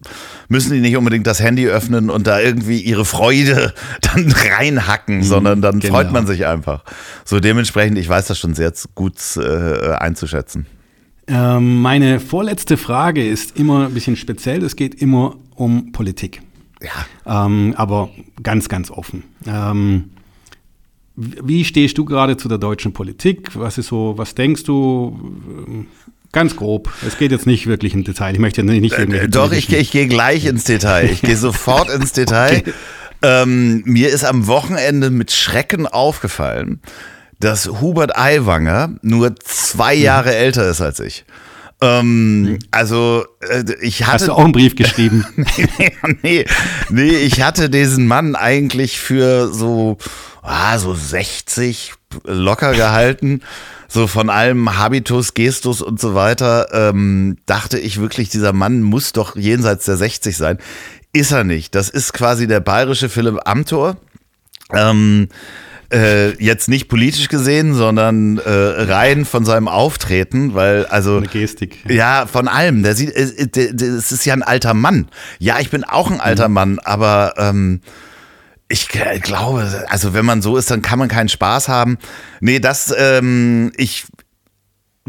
[0.49, 5.23] müssen die nicht unbedingt das Handy öffnen und da irgendwie ihre Freude dann reinhacken, mhm,
[5.23, 5.95] sondern dann genau.
[5.95, 6.85] freut man sich einfach.
[7.25, 10.67] So dementsprechend, ich weiß das schon sehr gut äh, einzuschätzen.
[11.27, 14.63] Ähm, meine vorletzte Frage ist immer ein bisschen speziell.
[14.63, 16.43] Es geht immer um Politik.
[16.83, 17.47] Ja.
[17.47, 18.11] Ähm, aber
[18.43, 19.25] ganz, ganz offen.
[19.47, 20.11] Ähm,
[21.17, 23.57] wie stehst du gerade zu der deutschen Politik?
[23.57, 25.87] Was ist so, was denkst du?
[26.35, 26.91] Ganz grob.
[27.07, 28.33] Es geht jetzt nicht wirklich ins Detail.
[28.33, 31.09] Ich möchte nicht äh, Doch, ich, ich gehe gleich ins Detail.
[31.09, 32.59] Ich gehe sofort ins Detail.
[32.59, 32.73] Okay.
[33.23, 36.81] Ähm, mir ist am Wochenende mit Schrecken aufgefallen,
[37.39, 40.03] dass Hubert Aiwanger nur zwei mhm.
[40.03, 40.37] Jahre mhm.
[40.37, 41.25] älter ist als ich.
[41.81, 44.13] Ähm, also äh, ich hatte.
[44.15, 45.25] Hast du auch einen Brief geschrieben?
[45.37, 45.69] nee,
[46.23, 46.45] nee,
[46.91, 49.99] nee, ich hatte diesen Mann eigentlich für so,
[50.43, 51.93] ah, so 60
[52.25, 53.41] locker gehalten
[53.95, 59.13] so von allem Habitus, Gestus und so weiter, ähm, dachte ich wirklich, dieser Mann muss
[59.13, 60.59] doch jenseits der 60 sein.
[61.13, 61.77] Ist er nicht.
[61.77, 63.97] Das ist quasi der bayerische Philipp Amthor.
[64.73, 65.29] Ähm,
[65.93, 71.79] äh, jetzt nicht politisch gesehen, sondern äh, rein von seinem Auftreten, weil also eine Gestik.
[71.89, 72.83] Ja, von allem.
[72.83, 75.07] Der sieht, äh, es ist ja ein alter Mann.
[75.39, 76.55] Ja, ich bin auch ein alter mhm.
[76.55, 77.81] Mann, aber ähm,
[78.75, 81.97] ich glaube, also wenn man so ist, dann kann man keinen Spaß haben.
[82.41, 84.07] Nee, das, ähm, ich,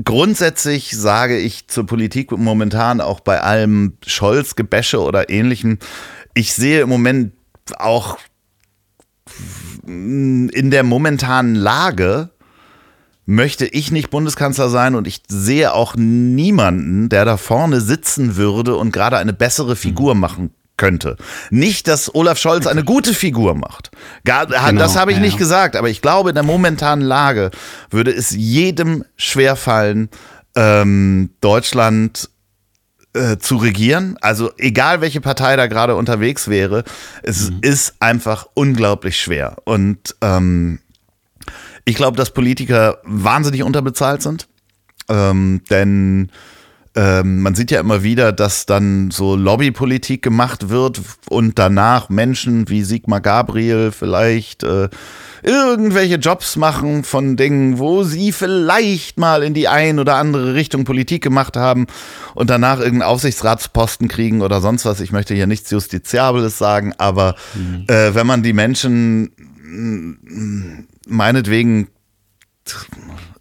[0.04, 5.80] grundsätzlich sage ich zur Politik momentan auch bei allem Scholz-Gebäsche oder ähnlichem,
[6.36, 7.34] ich sehe im Moment
[7.78, 8.20] auch
[9.88, 12.30] in der momentanen Lage,
[13.26, 18.76] möchte ich nicht Bundeskanzler sein und ich sehe auch niemanden, der da vorne sitzen würde
[18.76, 20.22] und gerade eine bessere Figur mhm.
[20.22, 21.18] machen könnte.
[21.50, 23.92] Nicht, dass Olaf Scholz eine gute Figur macht.
[24.24, 25.24] Gar, genau, das habe ich ja.
[25.24, 27.52] nicht gesagt, aber ich glaube, in der momentanen Lage
[27.90, 30.10] würde es jedem schwerfallen,
[30.56, 32.30] ähm, Deutschland
[33.14, 34.18] äh, zu regieren.
[34.22, 36.84] Also egal, welche Partei da gerade unterwegs wäre,
[37.24, 37.60] es mhm.
[37.62, 39.58] ist einfach unglaublich schwer.
[39.64, 40.80] Und ähm,
[41.86, 44.48] ich glaube, dass Politiker wahnsinnig unterbezahlt sind.
[45.08, 46.32] Ähm, denn
[46.96, 52.70] ähm, man sieht ja immer wieder, dass dann so Lobbypolitik gemacht wird und danach Menschen
[52.70, 54.88] wie Sigmar Gabriel vielleicht äh,
[55.44, 60.86] irgendwelche Jobs machen von Dingen, wo sie vielleicht mal in die ein oder andere Richtung
[60.86, 61.88] Politik gemacht haben
[62.34, 65.02] und danach irgendeinen Aufsichtsratsposten kriegen oder sonst was.
[65.02, 67.84] Ich möchte hier nichts Justiziables sagen, aber mhm.
[67.88, 69.32] äh, wenn man die Menschen
[69.62, 71.90] mm, meinetwegen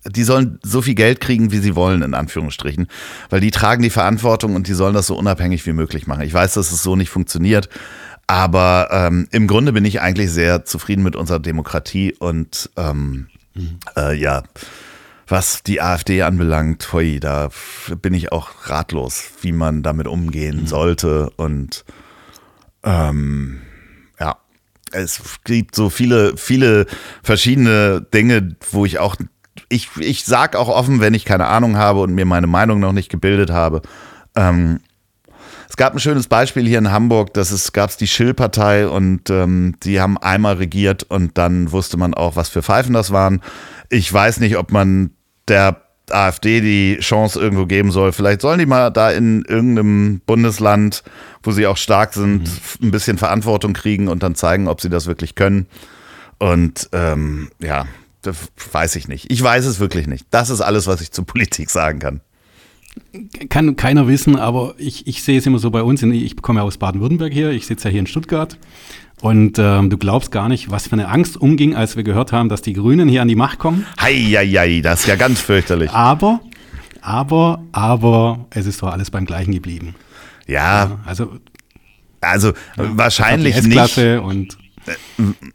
[0.07, 2.89] die sollen so viel Geld kriegen, wie sie wollen, in Anführungsstrichen.
[3.31, 6.23] Weil die tragen die Verantwortung und die sollen das so unabhängig wie möglich machen.
[6.23, 7.69] Ich weiß, dass es so nicht funktioniert.
[8.27, 13.79] Aber ähm, im Grunde bin ich eigentlich sehr zufrieden mit unserer Demokratie und ähm, mhm.
[13.97, 14.43] äh, ja,
[15.27, 17.51] was die AfD anbelangt, hoi, da
[18.03, 20.67] bin ich auch ratlos, wie man damit umgehen mhm.
[20.67, 21.31] sollte.
[21.37, 21.85] Und
[22.83, 23.63] ähm,
[24.21, 24.37] ja,
[24.93, 26.87] es gibt so viele, viele
[27.23, 29.17] verschiedene Dinge, wo ich auch,
[29.69, 32.93] ich, ich sag auch offen, wenn ich keine Ahnung habe und mir meine Meinung noch
[32.93, 33.83] nicht gebildet habe,
[34.35, 34.81] ähm,
[35.69, 39.75] es gab ein schönes Beispiel hier in Hamburg, dass es gab die Schill-Partei und ähm,
[39.83, 43.41] die haben einmal regiert und dann wusste man auch, was für Pfeifen das waren.
[43.91, 45.11] Ich weiß nicht, ob man
[45.49, 48.13] der AfD die Chance irgendwo geben soll.
[48.13, 51.03] Vielleicht sollen die mal da in irgendeinem Bundesland,
[51.43, 52.89] wo sie auch stark sind, mhm.
[52.89, 55.67] ein bisschen Verantwortung kriegen und dann zeigen, ob sie das wirklich können.
[56.39, 57.87] Und ähm, ja,
[58.27, 58.37] das
[58.73, 59.31] weiß ich nicht.
[59.31, 60.27] Ich weiß es wirklich nicht.
[60.31, 62.21] Das ist alles, was ich zur Politik sagen kann
[63.49, 66.03] kann keiner wissen, aber ich, ich sehe es immer so bei uns.
[66.03, 68.59] Ich komme ja aus Baden-Württemberg hier, ich sitze ja hier in Stuttgart.
[69.21, 72.49] Und ähm, du glaubst gar nicht, was für eine Angst umging, als wir gehört haben,
[72.49, 73.87] dass die Grünen hier an die Macht kommen.
[74.01, 75.91] Heieiei, das ist ja ganz fürchterlich.
[75.93, 76.41] Aber,
[77.01, 79.95] aber, aber, es ist doch alles beim Gleichen geblieben.
[80.47, 80.85] Ja.
[80.85, 81.39] ja also,
[82.21, 83.99] also ja, wahrscheinlich nicht.
[83.99, 84.59] Und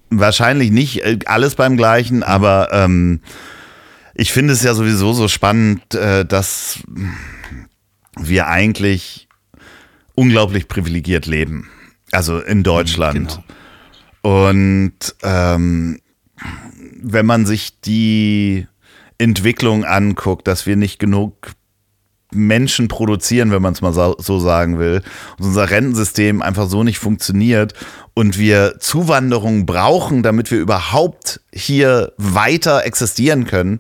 [0.09, 3.21] wahrscheinlich nicht äh, alles beim Gleichen, aber ähm,
[4.13, 6.79] ich finde es ja sowieso so spannend, äh, dass
[8.17, 9.27] wir eigentlich
[10.15, 11.69] unglaublich privilegiert leben.
[12.11, 13.41] Also in Deutschland.
[14.21, 14.47] Genau.
[14.47, 16.01] Und ähm,
[17.01, 18.67] wenn man sich die
[19.17, 21.53] Entwicklung anguckt, dass wir nicht genug
[22.31, 25.01] Menschen produzieren, wenn man es mal so sagen will,
[25.37, 27.73] und unser Rentensystem einfach so nicht funktioniert
[28.13, 33.79] und wir Zuwanderung brauchen, damit wir überhaupt hier weiter existieren können,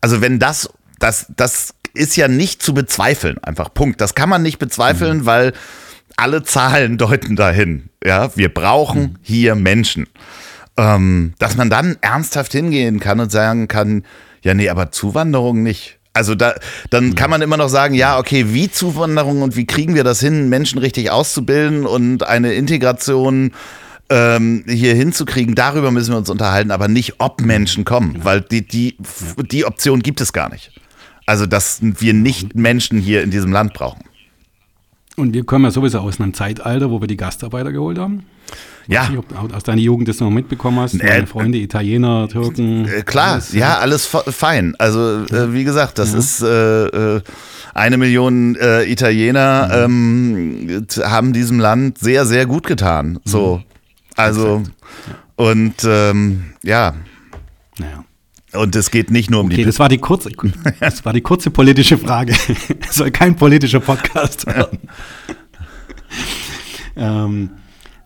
[0.00, 4.00] also wenn das, das, das ist ja nicht zu bezweifeln, einfach Punkt.
[4.00, 5.26] Das kann man nicht bezweifeln, mhm.
[5.26, 5.52] weil
[6.16, 7.90] alle Zahlen deuten dahin.
[8.04, 9.16] Ja, wir brauchen mhm.
[9.22, 10.06] hier Menschen.
[10.78, 14.04] Ähm, dass man dann ernsthaft hingehen kann und sagen kann,
[14.42, 15.98] ja, nee, aber Zuwanderung nicht.
[16.14, 16.54] Also da,
[16.90, 17.14] dann mhm.
[17.14, 20.48] kann man immer noch sagen, ja, okay, wie Zuwanderung und wie kriegen wir das hin,
[20.48, 23.52] Menschen richtig auszubilden und eine Integration
[24.10, 28.66] ähm, hier hinzukriegen, darüber müssen wir uns unterhalten, aber nicht, ob Menschen kommen, weil die,
[28.66, 28.96] die,
[29.50, 30.72] die Option gibt es gar nicht.
[31.24, 34.04] Also, dass wir nicht Menschen hier in diesem Land brauchen.
[35.16, 38.24] Und wir kommen ja sowieso aus einem Zeitalter, wo wir die Gastarbeiter geholt haben.
[38.86, 39.08] Ja.
[39.08, 40.94] Nicht, ob aus deiner Jugend das noch mitbekommen hast.
[40.94, 42.86] Äh, Deine Freunde, Italiener, Türken.
[42.86, 44.74] Äh, klar, alles, ja, alles fein.
[44.78, 46.18] Also, äh, wie gesagt, das ja.
[46.18, 47.22] ist äh, äh,
[47.74, 50.66] eine Million äh, Italiener mhm.
[50.68, 53.20] ähm, haben diesem Land sehr, sehr gut getan.
[53.24, 53.58] So.
[53.58, 53.64] Mhm.
[54.16, 54.62] Also,
[55.36, 56.94] und ähm, ja.
[57.78, 58.04] Naja.
[58.52, 59.64] Und es geht nicht nur um okay, die.
[59.64, 60.30] Das war die kurze,
[60.80, 62.34] das war die kurze politische Frage.
[62.88, 64.78] Es soll kein politischer Podcast werden.
[66.96, 67.50] ähm,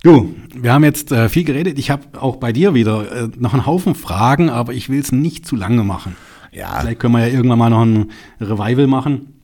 [0.06, 1.78] du, wir haben jetzt äh, viel geredet.
[1.78, 5.12] Ich habe auch bei dir wieder äh, noch einen Haufen Fragen, aber ich will es
[5.12, 6.16] nicht zu lange machen.
[6.52, 6.78] Ja.
[6.80, 9.34] Vielleicht können wir ja irgendwann mal noch ein Revival machen.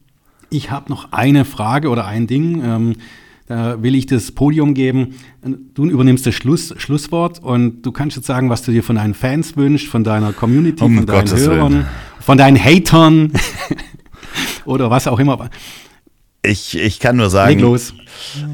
[0.50, 2.62] Ich habe noch eine Frage oder ein Ding.
[2.64, 2.92] Ähm,
[3.46, 5.16] da will ich das Podium geben.
[5.74, 9.14] Du übernimmst das Schluss, Schlusswort und du kannst jetzt sagen, was du dir von deinen
[9.14, 11.86] Fans wünschst, von deiner Community, um von deinen Gottes Hörern, Willen.
[12.20, 13.32] von deinen Hatern
[14.64, 15.50] oder was auch immer.
[16.44, 17.94] Ich, ich kann nur sagen, Leg los.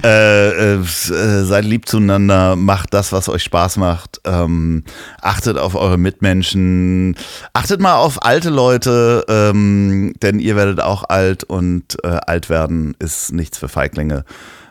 [0.05, 4.85] Äh, äh, seid lieb zueinander, macht das, was euch Spaß macht, ähm,
[5.23, 7.17] achtet auf eure Mitmenschen,
[7.55, 12.95] achtet mal auf alte Leute, ähm, denn ihr werdet auch alt und äh, alt werden
[12.99, 14.25] ist nichts für Feiglinge.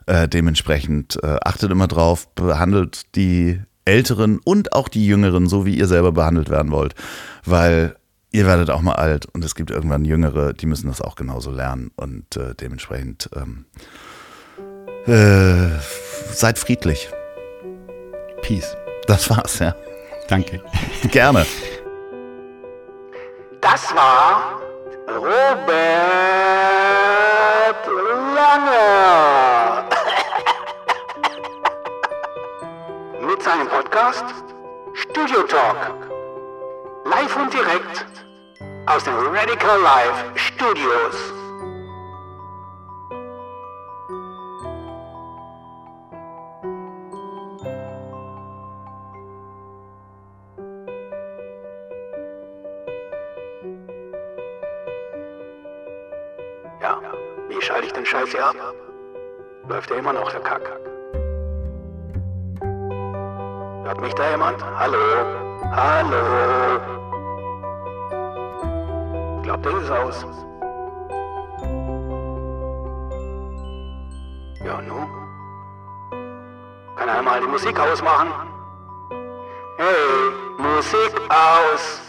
[0.06, 5.76] Äh, dementsprechend äh, achtet immer drauf, behandelt die Älteren und auch die Jüngeren so, wie
[5.76, 6.94] ihr selber behandelt werden wollt.
[7.46, 7.97] Weil
[8.32, 11.52] ihr werdet auch mal alt und es gibt irgendwann Jüngere, die müssen das auch genauso
[11.52, 11.92] lernen.
[11.96, 13.66] Und äh, dementsprechend ähm,
[15.06, 15.80] äh,
[16.34, 17.10] seid friedlich.
[18.42, 18.76] Peace.
[19.08, 19.76] Das war's, ja.
[20.28, 20.62] Danke.
[21.12, 21.46] Gerne.
[23.62, 24.60] Das war
[25.08, 26.07] Robert
[39.38, 41.16] Radical Life Studios.
[56.82, 57.00] Ja,
[57.48, 58.56] wie schalte ich den Scheiß hier ab?
[59.70, 60.64] Läuft ja immer noch der Kack.
[63.84, 64.64] Hört mich da jemand?
[64.80, 64.98] Hallo?
[65.76, 66.97] Hallo?
[69.64, 70.26] Ist aus.
[74.64, 75.08] Ja, nun?
[76.96, 78.30] Kann er mal die Musik ausmachen?
[79.78, 82.02] Hey, Musik aus!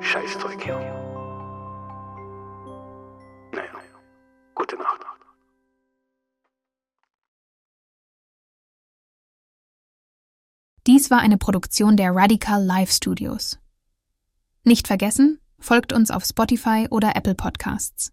[0.00, 0.78] Scheißzeug hier.
[3.52, 3.70] Naja,
[4.54, 5.00] gute Nacht.
[10.86, 13.58] Dies war eine Produktion der Radical Live Studios.
[14.64, 18.12] Nicht vergessen, folgt uns auf Spotify oder Apple Podcasts.